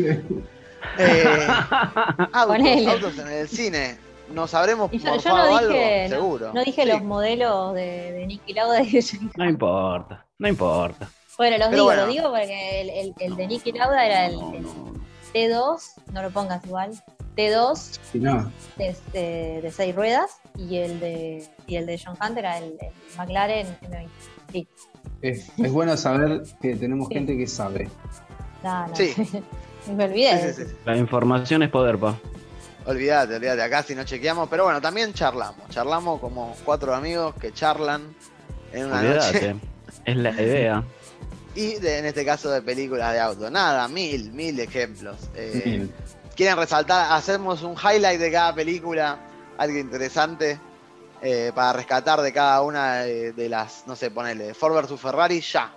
Eh, 0.98 1.46
autos, 2.32 2.86
autos 2.86 3.18
en 3.18 3.28
el 3.28 3.48
cine. 3.48 3.98
¿Nos 4.32 4.54
habremos 4.54 4.92
Y 4.92 4.98
yo, 4.98 5.16
yo 5.16 5.30
no 5.30 5.56
algo? 5.56 5.72
dije, 5.72 6.04
no, 6.08 6.14
Seguro. 6.16 6.52
no 6.52 6.64
dije 6.64 6.82
Sí. 6.82 6.88
los 6.88 7.02
modelos 7.02 7.74
de, 7.74 8.12
de 8.12 8.26
Nicky 8.26 8.52
Lauda 8.52 8.82
y 8.82 8.90
de 8.92 9.04
No 9.36 9.48
importa, 9.48 10.24
no 10.38 10.46
importa. 10.48 11.08
Bueno, 11.38 11.58
los 11.58 11.68
Pero 11.68 11.76
digo, 11.76 11.84
bueno. 11.86 12.06
lo 12.06 12.12
digo 12.12 12.30
porque 12.30 12.80
el, 12.82 12.90
el- 12.90 13.14
el 13.18 13.36
de 13.36 13.46
Nicky 13.48 13.72
Lauda 13.72 14.04
era 14.06 14.26
el, 14.26 14.34
No, 14.38 14.54
el 14.54 14.62
no. 14.62 14.94
T2, 15.36 15.80
no 16.12 16.22
lo 16.22 16.30
pongas 16.30 16.64
igual, 16.64 16.90
T2 17.36 17.98
Si 18.12 18.18
no, 18.18 18.50
de, 18.76 18.96
de, 19.12 19.60
de 19.62 19.70
seis 19.70 19.94
ruedas 19.94 20.38
y 20.56 20.78
el 20.78 20.98
de 21.00 21.46
y 21.66 21.76
el 21.76 21.84
de 21.86 22.00
John 22.02 22.16
Hunter 22.20 22.38
era 22.44 22.58
el, 22.58 22.76
el 22.80 22.90
McLaren 23.18 23.66
M20. 23.82 24.08
Sí, 24.52 24.68
es, 25.20 25.50
es 25.58 25.72
bueno 25.72 25.96
saber 25.96 26.42
que 26.62 26.76
tenemos 26.76 27.08
Sí. 27.08 27.14
gente 27.14 27.36
que 27.36 27.46
sabe. 27.46 27.88
no, 28.62 28.86
no. 28.86 28.96
Sí. 28.96 29.12
Me 29.94 30.04
olvidé. 30.04 30.52
Sí, 30.54 30.64
sí, 30.64 30.68
sí. 30.70 30.76
La 30.84 30.96
información 30.96 31.62
es 31.62 31.70
poder, 31.70 31.98
pa. 31.98 32.16
Olvídate, 32.86 33.34
olvídate, 33.36 33.62
acá 33.62 33.82
si 33.82 33.94
no 33.94 34.04
chequeamos, 34.04 34.48
pero 34.48 34.64
bueno, 34.64 34.80
también 34.80 35.12
charlamos, 35.12 35.68
charlamos 35.70 36.20
como 36.20 36.54
cuatro 36.64 36.94
amigos 36.94 37.34
que 37.34 37.52
charlan 37.52 38.14
en 38.72 38.86
una 38.86 39.02
noche 39.02 39.28
Olvídate. 39.28 39.56
Es 40.04 40.16
la 40.16 40.30
idea. 40.30 40.84
y 41.56 41.74
de- 41.80 41.98
en 41.98 42.06
este 42.06 42.24
caso 42.24 42.50
de 42.50 42.62
películas 42.62 43.12
de 43.12 43.20
auto. 43.20 43.50
Nada, 43.50 43.88
mil, 43.88 44.32
mil 44.32 44.58
ejemplos. 44.60 45.16
Eh. 45.34 45.88
Quieren 46.36 46.56
resaltar, 46.56 47.12
hacemos 47.12 47.62
un 47.62 47.74
highlight 47.74 48.20
de 48.20 48.30
cada 48.30 48.54
película, 48.54 49.18
algo 49.56 49.78
interesante 49.78 50.60
eh, 51.22 51.50
para 51.54 51.72
rescatar 51.72 52.20
de 52.20 52.30
cada 52.32 52.60
una 52.62 52.96
de, 53.00 53.32
de 53.32 53.48
las, 53.48 53.86
no 53.86 53.96
sé, 53.96 54.10
ponele, 54.10 54.52
Ford 54.52 54.74
vs 54.86 55.00
Ferrari, 55.00 55.40
ya. 55.40 55.74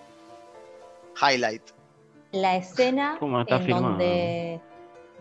Highlight. 1.21 1.63
La 2.31 2.55
escena 2.57 3.15
¿Cómo 3.19 3.41
está 3.41 3.55
en 3.55 3.63
filmado? 3.65 3.89
donde 3.89 4.61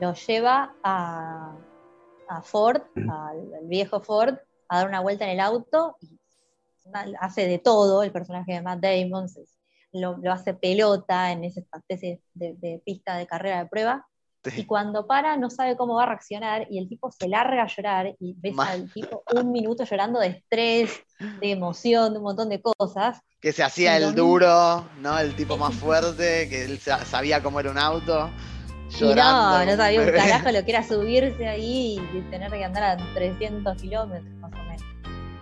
lo 0.00 0.12
lleva 0.14 0.74
a, 0.82 1.52
a 2.28 2.42
Ford, 2.42 2.82
al, 2.96 3.54
al 3.54 3.66
viejo 3.66 4.00
Ford, 4.00 4.34
a 4.68 4.78
dar 4.78 4.88
una 4.88 5.00
vuelta 5.00 5.24
en 5.24 5.30
el 5.30 5.40
auto 5.40 5.96
y 6.00 6.18
hace 7.20 7.46
de 7.46 7.58
todo 7.58 8.02
el 8.02 8.10
personaje 8.12 8.52
de 8.54 8.62
Matt 8.62 8.80
Damon, 8.80 9.28
se- 9.28 9.44
lo, 9.92 10.16
lo 10.18 10.32
hace 10.32 10.54
pelota 10.54 11.32
en 11.32 11.44
esa 11.44 11.60
especie 11.74 12.20
de, 12.34 12.54
de 12.58 12.82
pista 12.84 13.16
de 13.16 13.26
carrera 13.26 13.58
de 13.60 13.66
prueba. 13.66 14.06
Y 14.56 14.64
cuando 14.64 15.06
para 15.06 15.36
no 15.36 15.50
sabe 15.50 15.76
cómo 15.76 15.96
va 15.96 16.04
a 16.04 16.06
reaccionar 16.06 16.66
y 16.70 16.78
el 16.78 16.88
tipo 16.88 17.10
se 17.10 17.28
larga 17.28 17.64
a 17.64 17.66
llorar 17.66 18.14
y 18.18 18.34
ves 18.38 18.58
al 18.58 18.90
tipo 18.92 19.22
un 19.34 19.52
minuto 19.52 19.84
llorando 19.84 20.20
de 20.20 20.28
estrés, 20.28 20.90
de 21.18 21.50
emoción, 21.50 22.12
de 22.12 22.18
un 22.18 22.24
montón 22.24 22.48
de 22.48 22.62
cosas. 22.62 23.20
Que 23.40 23.52
se 23.52 23.62
hacía 23.62 23.96
el 23.98 24.14
duro, 24.14 24.86
¿no? 25.02 25.18
El 25.18 25.34
tipo 25.34 25.58
más 25.58 25.74
fuerte, 25.74 26.48
que 26.48 26.64
él 26.64 26.78
sa- 26.78 27.04
sabía 27.04 27.42
cómo 27.42 27.60
era 27.60 27.70
un 27.70 27.78
auto. 27.78 28.30
Y 28.88 29.02
no, 29.02 29.08
llorando 29.08 29.70
no 29.72 29.76
sabía 29.76 30.00
un 30.00 30.06
carajo 30.12 30.50
lo 30.50 30.64
que 30.64 30.70
era 30.70 30.82
subirse 30.88 31.46
ahí 31.46 32.00
y 32.14 32.20
tener 32.30 32.50
que 32.50 32.64
andar 32.64 32.84
a 32.84 33.14
300 33.14 33.76
kilómetros 33.76 34.32
más 34.40 34.52
o 34.52 34.56
menos. 34.56 34.82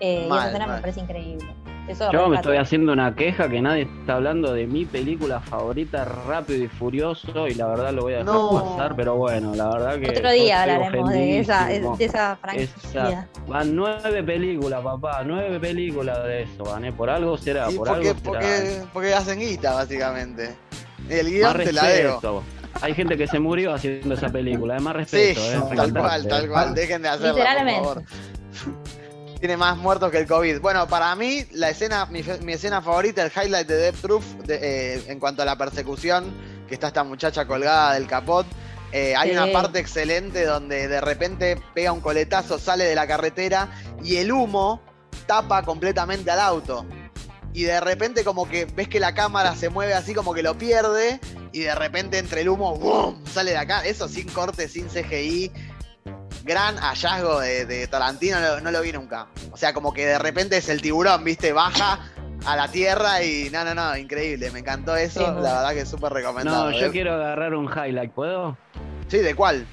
Eh, 0.00 0.26
y 0.28 0.34
esa 0.36 0.46
escena 0.48 0.66
mal. 0.66 0.76
me 0.76 0.80
parece 0.80 1.00
increíble. 1.00 1.54
Eso 1.88 2.10
Yo 2.10 2.28
me 2.28 2.36
estoy 2.36 2.56
haciendo 2.56 2.92
una 2.92 3.14
queja 3.14 3.48
que 3.48 3.60
nadie 3.60 3.82
está 3.82 4.14
hablando 4.14 4.52
de 4.52 4.66
mi 4.66 4.84
película 4.84 5.38
favorita, 5.40 6.04
Rápido 6.04 6.64
y 6.64 6.68
Furioso, 6.68 7.46
y 7.46 7.54
la 7.54 7.68
verdad 7.68 7.92
lo 7.92 8.02
voy 8.02 8.14
a 8.14 8.18
dejar 8.18 8.34
No. 8.34 8.76
pasar, 8.76 8.96
pero 8.96 9.14
bueno, 9.16 9.54
la 9.54 9.68
verdad 9.68 10.00
que. 10.00 10.10
Otro 10.10 10.30
día 10.32 10.62
hablaremos 10.62 11.10
de 11.10 11.38
esa, 11.40 11.66
de 11.68 11.86
esa 12.04 12.36
franquicia. 12.36 12.76
Esa- 12.90 13.28
Van 13.46 13.76
nueve 13.76 14.22
películas, 14.24 14.82
papá, 14.82 15.22
nueve 15.24 15.60
películas 15.60 16.24
de 16.24 16.42
eso, 16.42 16.64
van, 16.64 16.84
¿eh? 16.86 16.92
Por 16.92 17.08
algo 17.08 17.38
será, 17.38 17.66
por 17.66 17.86
porque, 17.88 17.92
algo 17.92 18.20
será. 18.20 18.22
porque, 18.24 18.82
porque 18.92 19.14
hacen 19.14 19.38
guita, 19.38 19.74
básicamente. 19.74 20.54
El 21.08 21.30
guion 21.30 21.56
te 21.58 21.72
la 21.72 21.84
debo. 21.86 22.42
Hay 22.82 22.94
gente 22.94 23.16
que 23.16 23.26
se 23.26 23.38
murió 23.38 23.72
haciendo 23.72 24.14
esa 24.14 24.28
película, 24.28 24.74
además 24.74 24.96
Sí, 25.08 25.16
respeto, 25.16 25.40
¿eh? 25.72 25.76
tal 25.76 25.92
cual, 25.94 26.28
tal 26.28 26.44
¿eh? 26.44 26.48
cual. 26.48 26.74
Dejen 26.74 27.00
de 27.02 27.08
hacerlo, 27.08 27.36
por 27.36 27.70
favor. 27.72 28.02
Tiene 29.38 29.56
más 29.56 29.76
muertos 29.76 30.10
que 30.10 30.18
el 30.18 30.26
COVID. 30.26 30.60
Bueno, 30.60 30.88
para 30.88 31.14
mí, 31.14 31.44
la 31.52 31.68
escena, 31.70 32.06
mi, 32.06 32.22
mi 32.42 32.54
escena 32.54 32.80
favorita, 32.80 33.22
el 33.22 33.30
highlight 33.30 33.68
de 33.68 33.76
Death 33.76 33.96
Proof, 33.96 34.24
de, 34.46 34.58
eh, 34.62 35.04
en 35.08 35.20
cuanto 35.20 35.42
a 35.42 35.44
la 35.44 35.56
persecución, 35.58 36.32
que 36.66 36.74
está 36.74 36.88
esta 36.88 37.04
muchacha 37.04 37.46
colgada 37.46 37.94
del 37.94 38.06
capot. 38.06 38.46
Eh, 38.92 39.14
hay 39.14 39.30
Sí. 39.30 39.36
una 39.36 39.52
parte 39.52 39.78
excelente 39.78 40.44
donde 40.46 40.88
de 40.88 41.00
repente 41.00 41.60
pega 41.74 41.92
un 41.92 42.00
coletazo, 42.00 42.58
sale 42.58 42.84
de 42.84 42.94
la 42.94 43.06
carretera 43.06 43.68
y 44.02 44.16
el 44.16 44.32
humo 44.32 44.80
tapa 45.26 45.62
completamente 45.62 46.30
al 46.30 46.40
auto. 46.40 46.86
Y 47.52 47.64
de 47.64 47.80
repente 47.80 48.22
como 48.24 48.48
que 48.48 48.64
ves 48.64 48.88
que 48.88 49.00
la 49.00 49.14
cámara 49.14 49.54
se 49.54 49.68
mueve 49.70 49.94
así 49.94 50.14
como 50.14 50.34
que 50.34 50.42
lo 50.42 50.56
pierde 50.56 51.20
y 51.52 51.60
de 51.60 51.74
repente 51.74 52.18
entre 52.18 52.42
el 52.42 52.48
humo 52.50 52.76
¡boom! 52.76 53.22
sale 53.26 53.50
de 53.52 53.56
acá. 53.58 53.84
Eso 53.84 54.08
sin 54.08 54.28
corte, 54.28 54.68
sin 54.68 54.88
CGI. 54.88 55.50
Gran 56.46 56.76
hallazgo 56.76 57.40
de, 57.40 57.66
de 57.66 57.88
Tarantino, 57.88 58.38
no, 58.40 58.60
no 58.60 58.70
lo 58.70 58.80
vi 58.80 58.92
nunca. 58.92 59.26
O 59.50 59.56
sea, 59.56 59.74
como 59.74 59.92
que 59.92 60.06
de 60.06 60.18
repente 60.18 60.56
es 60.56 60.68
el 60.68 60.80
tiburón, 60.80 61.24
¿viste? 61.24 61.52
Baja 61.52 61.98
a 62.46 62.54
la 62.56 62.68
tierra 62.68 63.22
y 63.24 63.50
no, 63.50 63.64
no, 63.64 63.74
no, 63.74 63.96
increíble. 63.96 64.52
Me 64.52 64.60
encantó 64.60 64.96
eso, 64.96 65.20
Sí, 65.20 65.26
la 65.26 65.54
verdad 65.54 65.70
que 65.72 65.80
es 65.80 65.88
súper 65.88 66.12
recomendado. 66.12 66.70
No, 66.70 66.78
yo 66.78 66.86
¿eh? 66.86 66.90
quiero 66.92 67.14
agarrar 67.14 67.54
un 67.54 67.68
highlight, 67.68 68.12
¿puedo? 68.12 68.56
Sí, 69.08 69.18
¿de 69.18 69.34
cuál? 69.34 69.66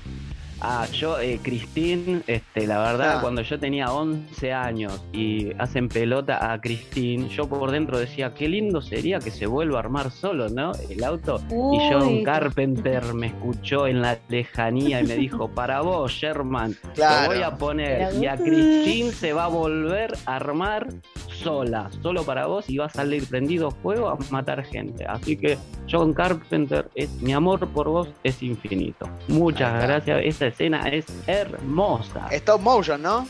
Ah, 0.62 0.86
yo, 0.94 1.20
eh, 1.20 1.40
Christine, 1.42 2.22
este, 2.28 2.66
la 2.68 2.80
verdad, 2.80 3.18
Ah. 3.18 3.22
cuando 3.22 3.42
yo 3.42 3.60
tenía 3.60 3.92
11 3.92 4.54
años 4.54 5.04
y 5.12 5.52
hacen 5.60 5.90
pelota 5.90 6.54
a 6.54 6.62
Christine, 6.62 7.28
yo 7.30 7.48
por 7.50 7.72
dentro 7.72 7.98
decía, 8.00 8.34
qué 8.34 8.48
lindo 8.48 8.82
sería 8.82 9.20
que 9.20 9.30
se 9.32 9.46
vuelva 9.46 9.78
a 9.78 9.80
armar 9.80 10.12
solo, 10.12 10.50
¿no? 10.50 10.72
El 10.90 11.04
auto. 11.04 11.42
y 11.50 11.78
John 11.92 12.08
Uy, 12.20 12.24
Carpenter 12.24 13.14
me 13.14 13.28
escuchó 13.28 13.88
en 13.88 14.02
la 14.02 14.18
lejanía 14.30 15.02
y 15.02 15.04
me 15.06 15.16
dijo, 15.16 15.48
para 15.56 15.82
vos, 15.82 16.12
Sherman, 16.12 16.76
Claro. 16.94 17.24
lo 17.24 17.34
voy 17.36 17.44
a 17.44 17.56
poner. 17.58 18.14
Y 18.22 18.26
a 18.28 18.38
Christine 18.38 19.12
se 19.12 19.34
va 19.34 19.46
a 19.46 19.50
volver 19.50 20.14
a 20.26 20.36
armar 20.38 20.88
sola, 21.34 21.90
solo 22.02 22.24
para 22.24 22.48
vos, 22.48 22.70
y 22.70 22.78
va 22.78 22.86
a 22.86 22.90
salir 22.90 23.28
prendido 23.28 23.72
fuego 23.72 24.10
a 24.10 24.18
matar 24.32 24.64
gente. 24.64 25.06
Así 25.06 25.36
que 25.38 25.58
John 25.90 26.14
Carpenter, 26.14 26.90
es, 26.96 27.10
mi 27.22 27.34
amor 27.34 27.68
por 27.70 27.90
vos 27.90 28.10
es 28.24 28.42
infinito. 28.42 29.10
Muchas 29.28 29.84
gracias, 29.84 30.22
esa 30.24 30.48
escena 30.48 30.90
es 30.90 31.06
hermosa. 31.28 32.28
Stop 32.32 32.62
motion, 32.62 33.02
¿no? 33.02 33.28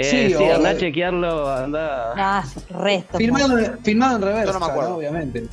Eh, 0.00 0.28
Sí, 0.28 0.34
sí, 0.36 0.44
o- 0.44 0.54
anda 0.54 0.70
a 0.70 0.76
chequearlo, 0.76 1.50
anda. 1.52 2.12
Ah, 2.16 2.44
resto. 2.70 3.18
Filmado, 3.18 3.56
filmado 3.82 4.16
en 4.16 4.22
reversa, 4.22 4.52
Yo 4.52 4.58
no 4.60 4.64
me 4.66 4.72
acuerdo. 4.72 4.96
obviamente. 4.96 5.46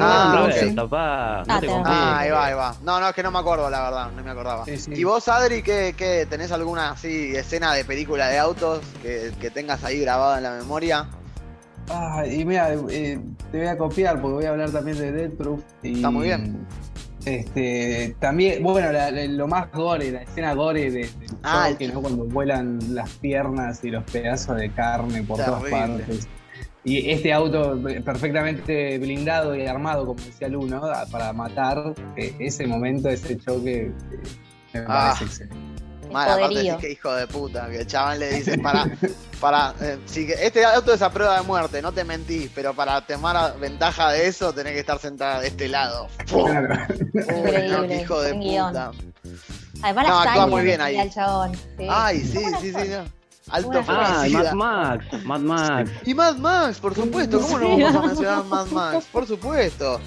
Ah, 0.00 0.32
no, 0.34 0.44
ok. 0.46 0.74
papá, 0.74 1.44
no 1.46 1.54
Ah, 1.54 1.60
te. 1.60 1.66
Ah, 1.70 2.18
ahí 2.18 2.30
va, 2.30 2.46
ahí 2.46 2.54
va. 2.54 2.74
No, 2.82 2.98
no, 2.98 3.08
es 3.08 3.14
que 3.14 3.22
no 3.22 3.30
me 3.30 3.38
acuerdo, 3.38 3.70
la 3.70 3.82
verdad, 3.84 4.10
no 4.10 4.24
me 4.24 4.30
acordaba. 4.30 4.64
Sí, 4.64 4.76
sí. 4.76 4.90
¿Y 4.94 5.04
vos, 5.04 5.28
Adri, 5.28 5.62
qué, 5.62 5.94
qué- 5.96 6.26
tenés 6.28 6.50
alguna 6.50 6.90
así 6.90 7.36
escena 7.36 7.72
de 7.74 7.84
película 7.84 8.26
de 8.28 8.38
autos 8.40 8.80
que, 9.02 9.30
que 9.40 9.50
tengas 9.50 9.84
ahí 9.84 10.00
grabada 10.00 10.38
en 10.38 10.42
la 10.42 10.50
memoria? 10.52 11.06
Ah, 11.88 12.24
y 12.26 12.44
mira, 12.44 12.72
eh, 12.90 13.20
te 13.52 13.58
voy 13.58 13.66
a 13.68 13.76
copiar 13.78 14.20
porque 14.20 14.34
voy 14.34 14.44
a 14.46 14.50
hablar 14.50 14.70
también 14.70 14.98
de 14.98 15.12
Death 15.12 15.34
Proof. 15.36 15.60
Y, 15.84 15.94
Está 15.96 16.10
muy 16.10 16.26
bien. 16.26 16.66
Este, 17.24 18.16
también, 18.18 18.62
bueno, 18.64 18.90
la- 18.90 19.10
la- 19.12 19.24
lo 19.26 19.46
más 19.46 19.70
gore, 19.72 20.10
la 20.10 20.22
escena 20.22 20.54
gore 20.54 20.90
de, 20.90 21.00
de 21.08 21.26
Ah, 21.42 21.68
choque, 21.72 21.88
¿no? 21.88 22.00
Cuando 22.00 22.24
vuelan 22.24 22.78
las 22.94 23.10
piernas 23.10 23.82
y 23.84 23.90
los 23.90 24.04
pedazos 24.04 24.56
de 24.56 24.70
carne 24.72 25.22
por 25.22 25.38
todas 25.42 25.62
partes. 25.64 26.28
Y 26.84 27.10
este 27.10 27.32
auto 27.32 27.78
perfectamente 28.04 28.98
blindado 28.98 29.54
y 29.54 29.66
armado, 29.66 30.04
como 30.04 30.20
decía 30.20 30.48
Lu, 30.48 30.66
¿no? 30.66 30.84
Ah, 30.84 31.04
Para 31.10 31.32
matar, 31.32 31.94
eh, 32.16 32.34
ese 32.40 32.66
momento, 32.66 33.08
ese 33.08 33.38
choque, 33.38 33.82
eh, 33.82 33.92
me 34.74 34.80
Ah. 34.80 35.14
parece 35.18 35.24
excelente. 35.24 35.56
Mal, 36.12 36.28
aparte 36.28 36.54
decís 36.58 36.74
que 36.74 36.90
hijo 36.92 37.14
de 37.14 37.26
puta, 37.26 37.70
que 37.70 37.78
el 37.80 37.86
chaval 37.86 38.18
le 38.20 38.34
dice 38.34 38.58
para, 38.58 38.84
para, 39.40 39.74
eh, 39.80 39.98
si 40.04 40.26
que- 40.26 40.34
este 40.44 40.62
auto 40.62 40.92
es 40.92 41.00
a 41.00 41.10
prueba 41.10 41.36
de 41.40 41.42
muerte, 41.46 41.80
no 41.80 41.90
te 41.92 42.04
mentís, 42.04 42.50
pero 42.54 42.74
para 42.74 43.00
tomar 43.06 43.58
ventaja 43.58 44.10
de 44.10 44.26
eso 44.26 44.52
tenés 44.52 44.74
que 44.74 44.80
estar 44.80 44.98
sentada 44.98 45.40
de 45.40 45.46
este 45.48 45.68
lado. 45.68 46.08
¡Pum! 46.30 46.44
Claro. 46.50 46.74
Uy, 47.14 47.68
no, 47.70 47.94
hijo 47.94 48.20
de 48.20 48.32
guion. 48.38 48.74
Además, 49.82 50.08
No, 50.08 50.18
actúa 50.20 50.46
muy 50.46 50.62
bien 50.62 50.80
ahí. 50.80 50.98
el 50.98 51.10
chabón. 51.12 51.54
sí. 51.54 51.86
Ay, 51.90 52.20
sí, 52.20 52.38
sí, 52.60 52.72
sí, 52.72 52.88
no. 52.88 53.04
Alto. 53.50 53.82
Ah, 53.88 54.24
Mad. 54.30 54.52
Max, 54.54 55.06
Mad 55.24 55.40
Max. 55.40 55.90
Y 56.06 56.14
Mad 56.14 56.36
Max, 56.36 56.78
por 56.78 56.94
supuesto, 56.94 57.40
¿cómo 57.40 57.58
no 57.58 57.68
vamos 57.78 57.94
a 57.96 58.06
mencionar 58.06 58.44
Mad 58.44 58.66
Max? 58.68 59.06
Por 59.12 59.26
supuesto. 59.26 60.00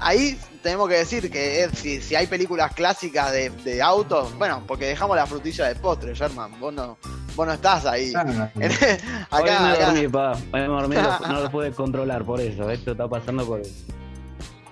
Ahí 0.00 0.38
tenemos 0.62 0.88
que 0.88 0.96
decir 0.96 1.30
que 1.30 1.64
eh, 1.64 1.70
si, 1.74 2.00
si 2.00 2.16
hay 2.16 2.26
películas 2.26 2.72
clásicas 2.74 3.30
de, 3.32 3.50
de 3.50 3.80
autos, 3.82 4.36
bueno, 4.38 4.62
porque 4.66 4.86
dejamos 4.86 5.14
la 5.16 5.26
frutilla 5.26 5.68
de 5.68 5.74
postre, 5.76 6.14
Sherman, 6.14 6.58
vos 6.58 6.72
no, 6.72 6.96
vos 7.36 7.46
no 7.46 7.52
estás 7.52 7.84
ahí. 7.86 8.12
Ah, 8.16 8.24
no. 8.24 8.50
Hoy 8.56 8.68
acá, 9.48 9.60
me 9.62 9.68
acá. 9.72 9.86
dormí, 9.92 10.08
pa. 10.08 10.32
Hoy 10.32 10.60
me 10.60 10.66
dormí, 10.66 10.96
no, 10.96 11.18
no 11.28 11.40
lo 11.42 11.50
pude 11.50 11.70
controlar 11.72 12.24
por 12.24 12.40
eso. 12.40 12.68
Esto 12.70 12.92
está 12.92 13.06
pasando 13.08 13.46
por. 13.46 13.60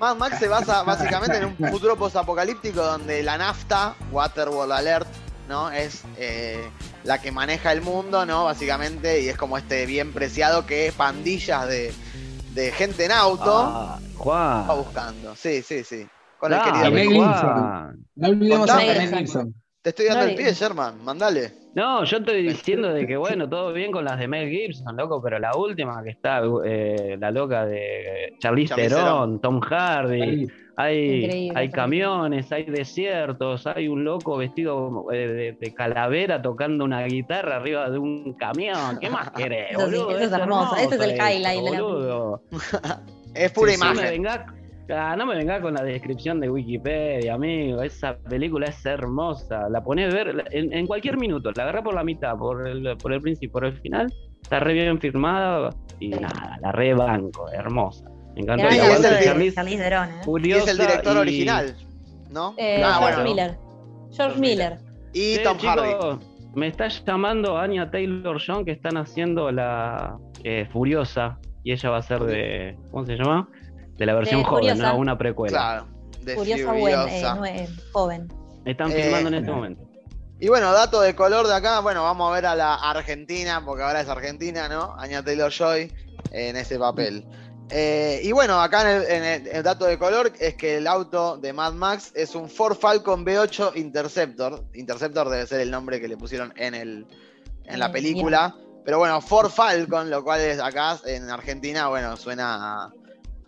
Mad 0.01 0.17
Max 0.17 0.39
se 0.39 0.49
basa 0.49 0.83
básicamente 0.85 1.37
en 1.39 1.45
un 1.47 1.57
futuro 1.71 1.97
post-apocalíptico 1.97 2.83
donde 2.83 3.23
la 3.23 3.37
nafta, 3.37 3.95
Waterworld 4.13 4.73
Alert, 4.73 5.09
¿no? 5.49 5.71
Es 5.71 6.03
eh, 6.17 6.71
la 7.05 7.21
que 7.21 7.33
maneja 7.33 7.73
el 7.73 7.81
mundo, 7.83 8.25
¿no? 8.25 8.45
Básicamente, 8.45 9.23
y 9.23 9.29
es 9.29 9.37
como 9.37 9.59
este 9.59 9.87
bien 9.87 10.13
preciado 10.13 10.67
que 10.67 10.93
pandillas 10.97 11.67
de, 11.69 11.93
de 12.55 12.71
gente 12.73 13.07
en 13.07 13.13
auto 13.13 13.53
Ah, 13.57 13.99
va 14.01 14.65
Juan. 14.65 14.67
buscando. 14.79 15.35
Sí, 15.35 15.63
sí, 15.63 15.83
sí. 15.83 16.07
Con 16.39 16.53
el 16.53 16.63
querido. 16.63 16.85
No 18.15 18.29
olvidemos 18.29 18.71
a 18.71 18.79
Gibson. 18.79 19.55
Te 19.83 19.91
estoy 19.91 20.07
dando 20.07 20.25
No 20.25 20.31
el 20.31 20.37
pie, 20.37 20.53
Sherman, 20.55 21.03
mandale. 21.05 21.55
No, 21.79 22.03
yo 22.03 22.17
estoy 22.17 22.43
diciendo 22.49 22.93
de 22.93 23.07
que 23.07 23.17
bueno, 23.17 23.49
todo 23.49 23.73
bien 23.73 23.93
con 23.93 24.05
las 24.05 24.19
de 24.19 24.27
Mel 24.27 24.51
Gibson, 24.51 24.97
loco, 24.97 25.23
pero 25.23 25.39
la 25.39 25.57
última 25.57 26.03
que 26.03 26.11
está, 26.11 26.43
eh, 26.65 27.17
la 27.21 27.31
loca 27.31 27.65
de 27.67 28.35
Charlize 28.41 28.75
Theron, 28.75 29.41
Tom 29.41 29.61
Hardy, 29.61 30.49
hay, 30.77 31.25
Increíble, 31.25 31.53
hay 31.59 31.71
camiones, 31.71 32.51
hay 32.51 32.65
desiertos, 32.65 33.65
hay 33.69 33.87
un 33.87 34.03
loco 34.03 34.37
vestido 34.37 35.07
eh, 35.13 35.29
de, 35.29 35.53
de 35.53 35.75
calavera 35.75 36.43
tocando 36.43 36.85
una 36.85 37.05
guitarra 37.05 37.57
arriba 37.57 37.89
de 37.91 37.99
un 37.99 38.33
camión. 38.35 38.99
¿Qué 39.01 39.09
más 39.09 39.31
querés, 39.31 39.69
Eso 39.71 39.89
sí, 39.89 39.97
boludo? 39.99 40.11
eso 40.11 40.25
es 40.25 40.33
hermoso, 40.33 40.77
ese 40.77 40.95
es 40.97 41.01
el 41.01 41.13
highlight 41.13 41.63
de 41.63 41.71
la 41.71 41.81
boludo. 41.81 42.43
Es 43.35 43.53
pura 43.53 43.73
imagen. 43.73 44.27
Ah, 44.91 45.15
no 45.17 45.27
me 45.27 45.37
vengas 45.37 45.61
con 45.61 45.75
la 45.75 45.83
descripción 45.83 46.41
de 46.41 46.51
Wikipedia, 46.51 47.35
amigo. 47.35 47.83
Esa 47.83 48.17
película 48.19 48.67
es 48.67 48.85
hermosa. 48.87 49.69
La 49.69 49.83
ponés 49.83 50.13
a 50.13 50.17
ver 50.17 50.45
en, 50.51 50.73
en 50.73 50.87
cualquier 50.87 51.19
minuto. 51.19 51.51
La 51.55 51.65
agarré 51.65 51.83
por 51.83 51.95
la 51.95 52.05
mitad, 52.05 52.37
por 52.37 52.67
el, 52.67 52.97
por 52.97 53.13
el 53.13 53.21
principio, 53.21 53.53
por 53.53 53.65
el 53.65 53.79
final. 53.81 54.13
Está 54.43 54.61
re 54.61 54.73
bien 54.73 54.99
firmada 55.01 55.71
y 56.01 56.09
nada, 56.11 56.59
la 56.61 56.73
re 56.73 56.95
banco, 56.95 57.51
hermosa. 57.51 58.05
Me 58.35 58.43
encantó. 58.43 58.65
Gran 58.65 58.75
Y 58.75 58.77
Y 58.77 58.81
es 58.81 59.05
el 59.05 59.55
Charlize, 59.55 59.83
Theron, 59.83 60.09
¿eh? 60.09 60.13
Es 60.21 60.25
Furiosa 60.25 60.71
el 60.71 60.79
director 60.79 61.17
y- 61.17 61.19
original, 61.19 61.77
¿no? 62.31 62.55
Eh, 62.57 62.83
ah, 62.85 62.97
George 62.99 63.15
bueno. 63.17 63.31
Miller. 63.31 63.59
George 64.13 64.41
Miller. 64.41 64.79
Y 65.13 65.39
Tom 65.43 65.59
Hardy. 65.59 66.19
me 66.55 66.69
está 66.69 66.89
llamando 66.89 67.59
Anya 67.59 67.91
Taylor 67.91 68.41
John 68.45 68.65
que 68.65 68.73
están 68.73 68.97
haciendo 68.97 69.51
la 69.51 70.17
eh, 70.45 70.67
Furiosa 70.73 71.39
y 71.65 71.73
ella 71.73 71.91
va 71.91 71.99
a 71.99 72.03
ser 72.03 72.21
de. 72.21 72.77
¿Cómo 72.91 73.05
se 73.05 73.17
llama? 73.17 73.49
De 73.99 74.07
la 74.07 74.15
versión 74.15 74.41
De 74.43 74.47
joven. 74.49 74.79
¿no? 74.79 74.97
Una 74.97 75.19
precuela. 75.19 75.59
Claro, 75.59 75.89
de 76.23 76.35
Curiosa, 76.35 76.73
buena, 76.73 77.03
eh, 77.05 77.07
Furiosa. 77.09 77.37
nue- 77.37 77.69
joven. 77.93 78.29
Están 78.65 78.93
Eh, 78.93 79.03
filmando 79.03 79.29
en 79.29 79.35
este 79.35 79.51
momento. 79.51 79.83
Y 80.41 80.49
bueno, 80.49 80.73
dato 80.73 81.01
de 81.01 81.15
color 81.17 81.47
de 81.49 81.55
acá, 81.55 81.81
bueno, 81.81 82.05
vamos 82.05 82.31
a 82.31 82.35
ver 82.35 82.47
a 82.47 82.55
la 82.55 82.75
Argentina, 82.77 83.63
porque 83.65 83.83
ahora 83.83 84.01
es 84.01 84.09
Argentina, 84.09 84.69
¿no? 84.69 84.95
Anya 84.99 85.23
Taylor 85.25 85.51
Joy 85.51 85.93
en 86.31 86.57
ese 86.57 86.79
papel. 86.79 87.25
Eh, 87.71 88.21
y 88.23 88.33
bueno, 88.33 88.61
acá 88.63 88.83
en, 88.83 88.89
el, 89.03 89.11
en 89.11 89.25
el- 89.25 89.47
el 89.49 89.63
dato 89.63 89.85
de 89.85 89.99
color 89.99 90.33
es 90.39 90.55
que 90.55 90.77
el 90.79 90.87
auto 90.87 91.37
de 91.39 91.53
Mad 91.53 91.73
Max 91.75 92.13
es 92.15 92.35
un 92.35 92.49
Ford 92.49 92.77
Falcon 92.79 93.25
V8 93.27 93.73
Interceptor. 93.75 94.65
Interceptor 94.75 95.29
debe 95.29 95.47
ser 95.47 95.61
el 95.61 95.71
nombre 95.71 96.01
que 96.01 96.07
le 96.09 96.17
pusieron 96.17 96.53
en, 96.57 96.75
el, 96.75 97.07
en 97.65 97.79
la 97.81 97.87
Eh, 97.87 97.91
película. 97.91 98.55
Pero 98.85 98.99
bueno, 98.99 99.21
Ford 99.21 99.51
Falcon, 99.51 100.09
lo 100.09 100.23
cual 100.25 100.41
es 100.41 100.61
acá 100.61 100.99
en 101.05 101.29
Argentina, 101.29 101.89
bueno, 101.89 102.17
suena 102.17 102.85
a, 102.85 102.91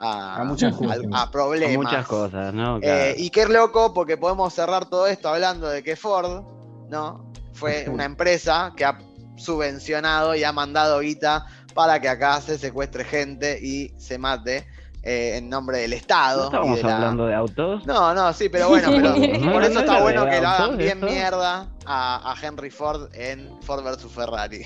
a, 0.00 0.40
A 0.40 0.44
muchas 0.44 0.74
cosas. 0.74 0.98
a- 1.12 1.22
a 1.22 1.30
problemas. 1.30 1.76
Muchas 1.76 2.06
cosas, 2.06 2.52
¿no? 2.54 2.78
Eh, 2.82 3.14
y 3.18 3.30
qué 3.30 3.46
loco, 3.46 3.92
porque 3.94 4.16
podemos 4.16 4.52
cerrar 4.54 4.86
todo 4.86 5.06
esto 5.06 5.28
hablando 5.28 5.68
de 5.68 5.82
que 5.82 5.94
Ford, 5.96 6.42
¿no? 6.88 7.30
Fue 7.52 7.86
una 7.90 8.04
empresa 8.04 8.72
que 8.76 8.84
ha 8.84 8.98
subvencionado 9.36 10.34
y 10.34 10.44
ha 10.44 10.52
mandado 10.52 11.00
guita 11.00 11.46
para 11.74 12.00
que 12.00 12.08
acá 12.08 12.40
se 12.40 12.58
secuestre 12.58 13.04
gente 13.04 13.58
y 13.62 13.94
se 13.98 14.18
mate 14.18 14.66
eh, 15.02 15.36
en 15.38 15.48
nombre 15.48 15.78
del 15.78 15.90
¿No 15.92 15.96
Estado. 15.96 16.42
y 16.42 16.44
estábamos 16.46 16.76
de 16.76 16.82
la- 16.82 16.94
hablando 16.96 17.26
de 17.26 17.34
autos? 17.34 17.86
No, 17.86 18.12
no, 18.14 18.32
sí, 18.32 18.48
pero 18.50 18.68
bueno, 18.68 18.88
pero 18.94 19.16
No, 19.16 19.52
por 19.52 19.60
no 19.62 19.66
eso 19.66 19.80
está 19.80 20.00
bueno 20.02 20.26
que 20.28 20.40
lo 20.40 20.48
hagan 20.48 20.76
bien 20.76 20.90
esto. 20.98 21.06
mierda 21.06 21.68
a, 21.86 22.32
a 22.32 22.34
Henry 22.46 22.70
Ford 22.70 23.08
en 23.14 23.50
Ford 23.62 23.82
vs 23.82 24.06
Ferrari. 24.12 24.62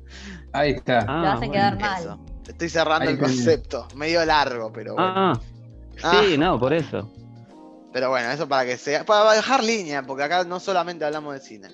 Ahí 0.52 0.72
está. 0.72 1.04
Ah, 1.06 1.22
Te 1.22 1.28
hacen 1.28 1.38
bueno. 1.38 1.52
quedar 1.52 1.78
mal. 1.80 2.00
Eso. 2.02 2.20
Estoy 2.48 2.68
cerrando 2.68 3.08
Ahí 3.08 3.14
el 3.14 3.18
concepto, 3.20 3.88
medio 3.94 4.24
largo, 4.24 4.72
pero 4.72 4.94
bueno. 4.94 5.08
Ah, 5.14 5.40
Ah. 6.02 6.22
sí, 6.24 6.36
no, 6.36 6.58
por 6.60 6.72
eso. 6.74 7.10
Pero 7.92 8.10
bueno, 8.10 8.30
eso 8.30 8.46
para 8.46 8.66
que 8.66 8.76
sea. 8.76 9.04
Para 9.04 9.32
dejar 9.32 9.64
línea, 9.64 10.02
porque 10.02 10.22
acá 10.24 10.44
no 10.44 10.60
solamente 10.60 11.04
hablamos 11.04 11.32
de 11.34 11.40
cine. 11.40 11.68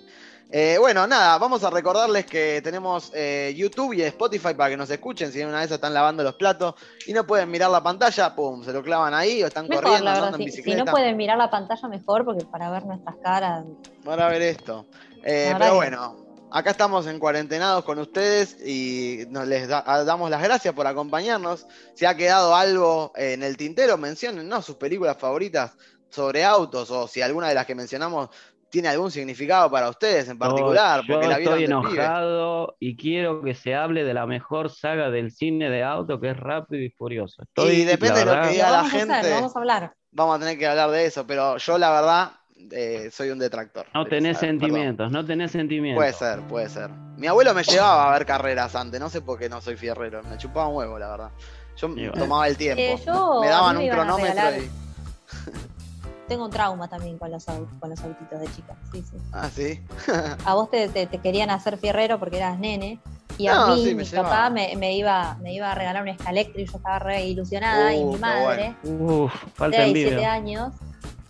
Eh, 0.55 0.77
bueno, 0.79 1.07
nada, 1.07 1.39
vamos 1.39 1.65
a 1.65 1.71
recordarles 1.71 2.27
que 2.27 2.61
tenemos 2.63 3.11
eh, 3.15 3.55
YouTube 3.57 3.95
y 3.95 4.03
Spotify 4.03 4.53
para 4.55 4.69
que 4.71 4.77
nos 4.77 4.89
escuchen. 4.91 5.33
Si 5.33 5.41
una 5.43 5.61
vez 5.61 5.71
están 5.71 5.95
lavando 5.95 6.23
los 6.23 6.35
platos 6.35 6.75
y 7.07 7.13
no 7.15 7.27
pueden 7.27 7.51
mirar 7.51 7.71
la 7.71 7.83
pantalla, 7.83 8.35
pum, 8.35 8.63
se 8.63 8.73
lo 8.73 8.83
clavan 8.83 9.15
ahí 9.15 9.43
o 9.43 9.47
están 9.47 9.67
Mejor, 9.67 9.83
corriendo, 9.85 10.05
la 10.05 10.13
andando 10.17 10.39
verdad. 10.39 10.55
en 10.59 10.63
Si, 10.65 10.75
no 10.75 10.85
pueden 10.85 11.17
mirar 11.17 11.39
la 11.39 11.51
pantalla, 11.51 11.89
mejor, 11.89 12.25
porque 12.27 12.45
para 12.45 12.71
ver 12.71 12.85
nuestras 12.85 13.17
caras. 13.23 13.65
Para 14.05 14.29
ver 14.29 14.43
esto. 14.43 14.87
Eh, 15.25 15.55
pero 15.59 15.75
bueno, 15.77 16.17
acá 16.53 16.71
estamos 16.71 17.07
en 17.07 17.19
cuarentenados 17.19 17.85
con 17.85 17.99
ustedes 17.99 18.57
y 18.67 19.25
nos 19.31 19.47
les 19.49 19.69
da- 19.69 19.83
damos 20.05 20.31
las 20.31 20.43
gracias 20.43 20.75
por 20.75 20.87
acompañarnos. 20.87 21.67
Si 21.95 22.05
ha 22.05 22.17
quedado 22.17 22.55
algo 22.55 23.12
eh, 23.17 23.33
en 23.35 23.43
el 23.43 23.57
tintero, 23.57 23.97
mencionen 23.99 24.49
¿no? 24.49 24.62
sus 24.62 24.77
películas 24.77 25.17
favoritas 25.19 25.77
sobre 26.11 26.45
autos 26.45 26.91
o 26.91 27.09
si 27.09 27.23
alguna 27.23 27.49
de 27.49 27.55
las 27.55 27.67
que 27.67 27.75
mencionamos 27.75 28.29
tiene 28.69 28.88
algún 28.88 29.11
significado 29.11 29.71
para 29.71 29.91
ustedes 29.91 30.29
en 30.31 30.38
particular, 30.38 31.03
yo 31.07 31.15
porque 31.15 31.29
la 31.29 31.38
estoy 31.38 31.65
enojado 31.65 32.77
y 32.81 32.97
quiero 32.97 33.43
que 33.43 33.55
se 33.55 33.75
hable 33.75 34.03
de 34.05 34.15
la 34.15 34.27
mejor 34.27 34.71
saga 34.71 35.11
del 35.11 35.31
cine 35.31 35.69
de 35.69 35.83
auto 35.83 36.19
que 36.21 36.31
es 36.31 36.37
Rápido 36.38 36.83
y 36.83 36.91
Furioso. 36.91 37.43
Estoy, 37.43 37.71
Y 37.73 37.85
depende 37.85 38.21
de 38.21 38.27
lo 38.27 38.41
que 38.41 38.49
diga 38.49 38.71
la 38.71 38.77
vamos 38.79 38.93
a 38.93 38.97
hacer, 38.97 39.09
gente. 39.09 39.31
vamos 39.31 39.57
a 39.57 39.59
hablar. 39.59 39.95
Vamos 40.11 40.37
a 40.37 40.38
tener 40.38 40.59
que 40.59 40.67
hablar 40.67 40.91
de 40.91 41.05
eso, 41.07 41.27
pero 41.27 41.57
yo 41.59 41.79
la 41.79 41.91
verdad 41.91 42.33
eh, 42.70 43.11
soy 43.12 43.31
un 43.31 43.38
detractor. 43.38 43.87
No 43.94 44.05
tenés 44.05 44.38
perdón. 44.38 44.61
sentimientos, 44.61 45.11
no 45.12 45.25
tenés 45.25 45.51
sentimientos. 45.51 45.98
Puede 46.03 46.12
ser, 46.12 46.40
puede 46.46 46.68
ser. 46.68 46.90
Mi 47.16 47.27
abuelo 47.27 47.53
me 47.55 47.62
llevaba 47.62 48.09
a 48.09 48.12
ver 48.18 48.27
carreras 48.27 48.75
antes, 48.77 49.01
no 49.01 49.09
sé 49.11 49.20
por 49.20 49.38
qué 49.38 49.48
no 49.48 49.61
soy 49.61 49.77
fierrero, 49.77 50.22
me 50.22 50.37
chupaba 50.38 50.68
un 50.68 50.77
huevo, 50.77 50.98
la 50.98 51.11
verdad. 51.11 51.31
Yo 51.77 51.88
bueno. 51.88 52.12
tomaba 52.12 52.46
el 52.48 52.57
tiempo. 52.57 52.81
Eh, 52.83 52.96
yo- 53.07 53.40
me 53.40 53.48
daban 53.48 53.77
un 53.77 53.88
cronómetro 53.88 54.57
y. 54.57 54.70
Tengo 56.29 56.44
un 56.46 56.51
trauma 56.51 56.88
también 56.88 57.18
con 57.18 57.31
los, 57.31 57.44
con 57.44 57.90
los 57.90 58.01
autitos 58.01 58.40
de 58.40 58.46
chicas. 58.53 58.77
Sí, 58.92 59.03
sí. 59.03 59.16
Ah, 59.33 59.51
sí. 59.53 59.83
A 60.46 60.55
vos 60.55 60.70
te, 60.70 60.88
te- 60.88 61.07
te 61.07 61.18
querían 61.18 61.51
hacer 61.51 61.77
fierrero 61.77 62.18
porque 62.18 62.38
eras 62.38 62.59
nene. 62.59 63.01
Y 63.38 63.48
a 63.48 63.55
No, 63.55 63.75
mí, 63.77 63.85
sí, 63.85 63.94
mi 63.94 64.05
llevaba. 64.05 64.29
papá 64.29 64.51
me, 64.51 64.77
me 64.77 64.94
iba, 64.94 65.37
me 65.42 65.53
iba 65.55 65.70
a 65.70 65.75
regalar 65.75 66.03
un 66.03 66.14
Scalectri 66.18 66.62
y 66.62 66.66
yo 66.66 66.77
estaba 66.77 66.98
re 67.01 67.25
ilusionada. 67.25 67.94
y 67.94 67.98
Uh, 68.03 68.07
mi 68.09 68.14
qué 68.14 68.20
madre, 68.20 68.77
Uf, 68.85 69.33
falta 69.55 69.79
de 69.79 69.85
17 69.87 70.09
envidia. 70.14 70.33
años, 70.33 70.72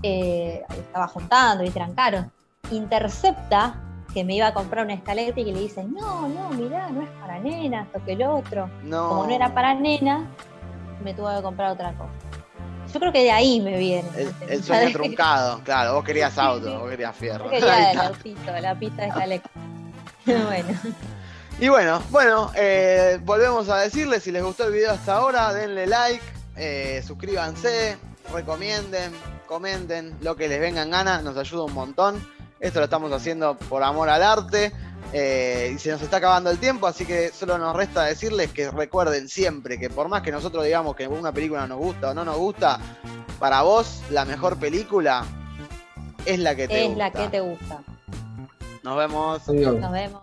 eh, 0.03 0.63
estaba 0.71 1.09
juntando 1.09 1.65
y 1.65 1.69
eran 1.69 1.95
caros. 1.95 2.27
Intercepta 2.71 3.75
que 4.13 4.25
me 4.25 4.35
iba 4.35 4.49
a 4.49 4.55
comprar 4.55 4.87
un 4.87 4.97
Scalectri 4.97 5.43
y 5.43 5.53
le 5.53 5.61
dice, 5.61 5.85
no, 5.85 6.29
no, 6.29 6.51
mirá, 6.51 6.89
no 6.91 7.03
es 7.03 7.09
para 7.21 7.39
nena, 7.39 7.83
esto 7.83 8.05
que 8.05 8.13
el 8.13 8.23
otro. 8.23 8.69
No. 8.83 9.09
Como 9.09 9.27
no 9.27 9.35
era 9.35 9.55
para 9.55 9.75
nena, 9.75 10.27
me 11.03 11.15
tuve 11.15 11.37
que 11.37 11.43
comprar 11.43 11.73
otra 11.73 11.93
cosa. 11.93 12.11
Yo 12.93 13.01
creo 13.01 13.13
que 13.13 13.23
de 13.23 13.31
ahí 13.31 13.61
me 13.61 13.79
viene. 13.79 14.09
El, 14.17 14.27
¿viste? 14.27 14.55
el 14.55 14.65
sueño 14.65 14.93
truncado, 14.93 15.61
claro. 15.65 15.95
Vos 15.95 16.05
querías 16.05 16.37
auto, 16.37 16.71
sí. 16.71 16.77
vos 16.77 16.91
querías 16.91 17.17
fierro. 17.17 17.45
Yo 17.47 17.51
quería 17.51 17.75
Ahí 17.75 17.83
el 17.85 17.91
está. 17.91 18.07
autito, 18.09 18.53
la 18.61 18.75
pista 18.79 19.03
de 19.03 19.11
Scalectri. 19.11 19.53
bueno. 20.27 20.69
Y 21.59 21.69
bueno, 21.69 22.03
bueno, 22.11 22.51
eh, 22.55 23.19
volvemos 23.23 23.69
a 23.69 23.79
decirles, 23.79 24.23
si 24.23 24.33
les 24.33 24.43
gustó 24.43 24.67
el 24.67 24.73
video 24.73 24.91
hasta 24.91 25.17
ahora, 25.17 25.53
denle 25.53 25.87
like, 25.87 26.25
eh, 26.57 27.03
suscríbanse, 27.07 27.97
recomienden, 28.33 29.13
comenten 29.47 30.17
lo 30.21 30.37
que 30.37 30.49
les 30.49 30.61
venga 30.61 30.83
en 30.83 30.91
gana, 30.91 31.23
nos 31.23 31.37
ayuda 31.37 31.65
un 31.65 31.75
montón. 31.75 32.27
Esto 32.61 32.79
lo 32.79 32.85
estamos 32.85 33.11
haciendo 33.13 33.57
por 33.57 33.83
amor 33.83 34.09
al 34.09 34.23
arte. 34.23 34.73
eh, 35.13 35.73
y 35.75 35.79
se 35.79 35.91
nos 35.91 36.01
está 36.01 36.19
acabando 36.19 36.49
el 36.51 36.59
tiempo, 36.59 36.87
así 36.87 37.05
que 37.05 37.31
solo 37.31 37.59
nos 37.59 37.75
resta 37.77 38.05
decirles 38.05 38.51
que 38.53 38.71
recuerden 38.71 39.29
siempre 39.29 39.79
que 39.79 39.91
por 39.91 40.09
más 40.09 40.23
que 40.23 40.31
nosotros 40.33 40.65
digamos 40.65 40.95
que 40.97 41.07
una 41.09 41.33
película 41.33 41.67
nos 41.67 41.79
gusta 41.79 42.11
o 42.11 42.15
no 42.15 42.25
nos 42.25 42.37
gusta, 42.39 42.79
para 43.39 43.63
vos 43.63 44.01
la 44.11 44.25
mejor 44.25 44.59
película 44.59 45.25
es 46.25 46.39
la 46.39 46.55
que 46.55 46.69
te 46.69 46.83
es 46.83 46.89
gusta. 46.89 47.05
la 47.05 47.11
que 47.11 47.29
te 47.29 47.41
gusta. 47.41 47.83
Nos 48.83 48.97
vemos. 48.97 49.49
Adiós. 49.49 49.77
Nos 49.77 49.93
vemos. 49.93 50.23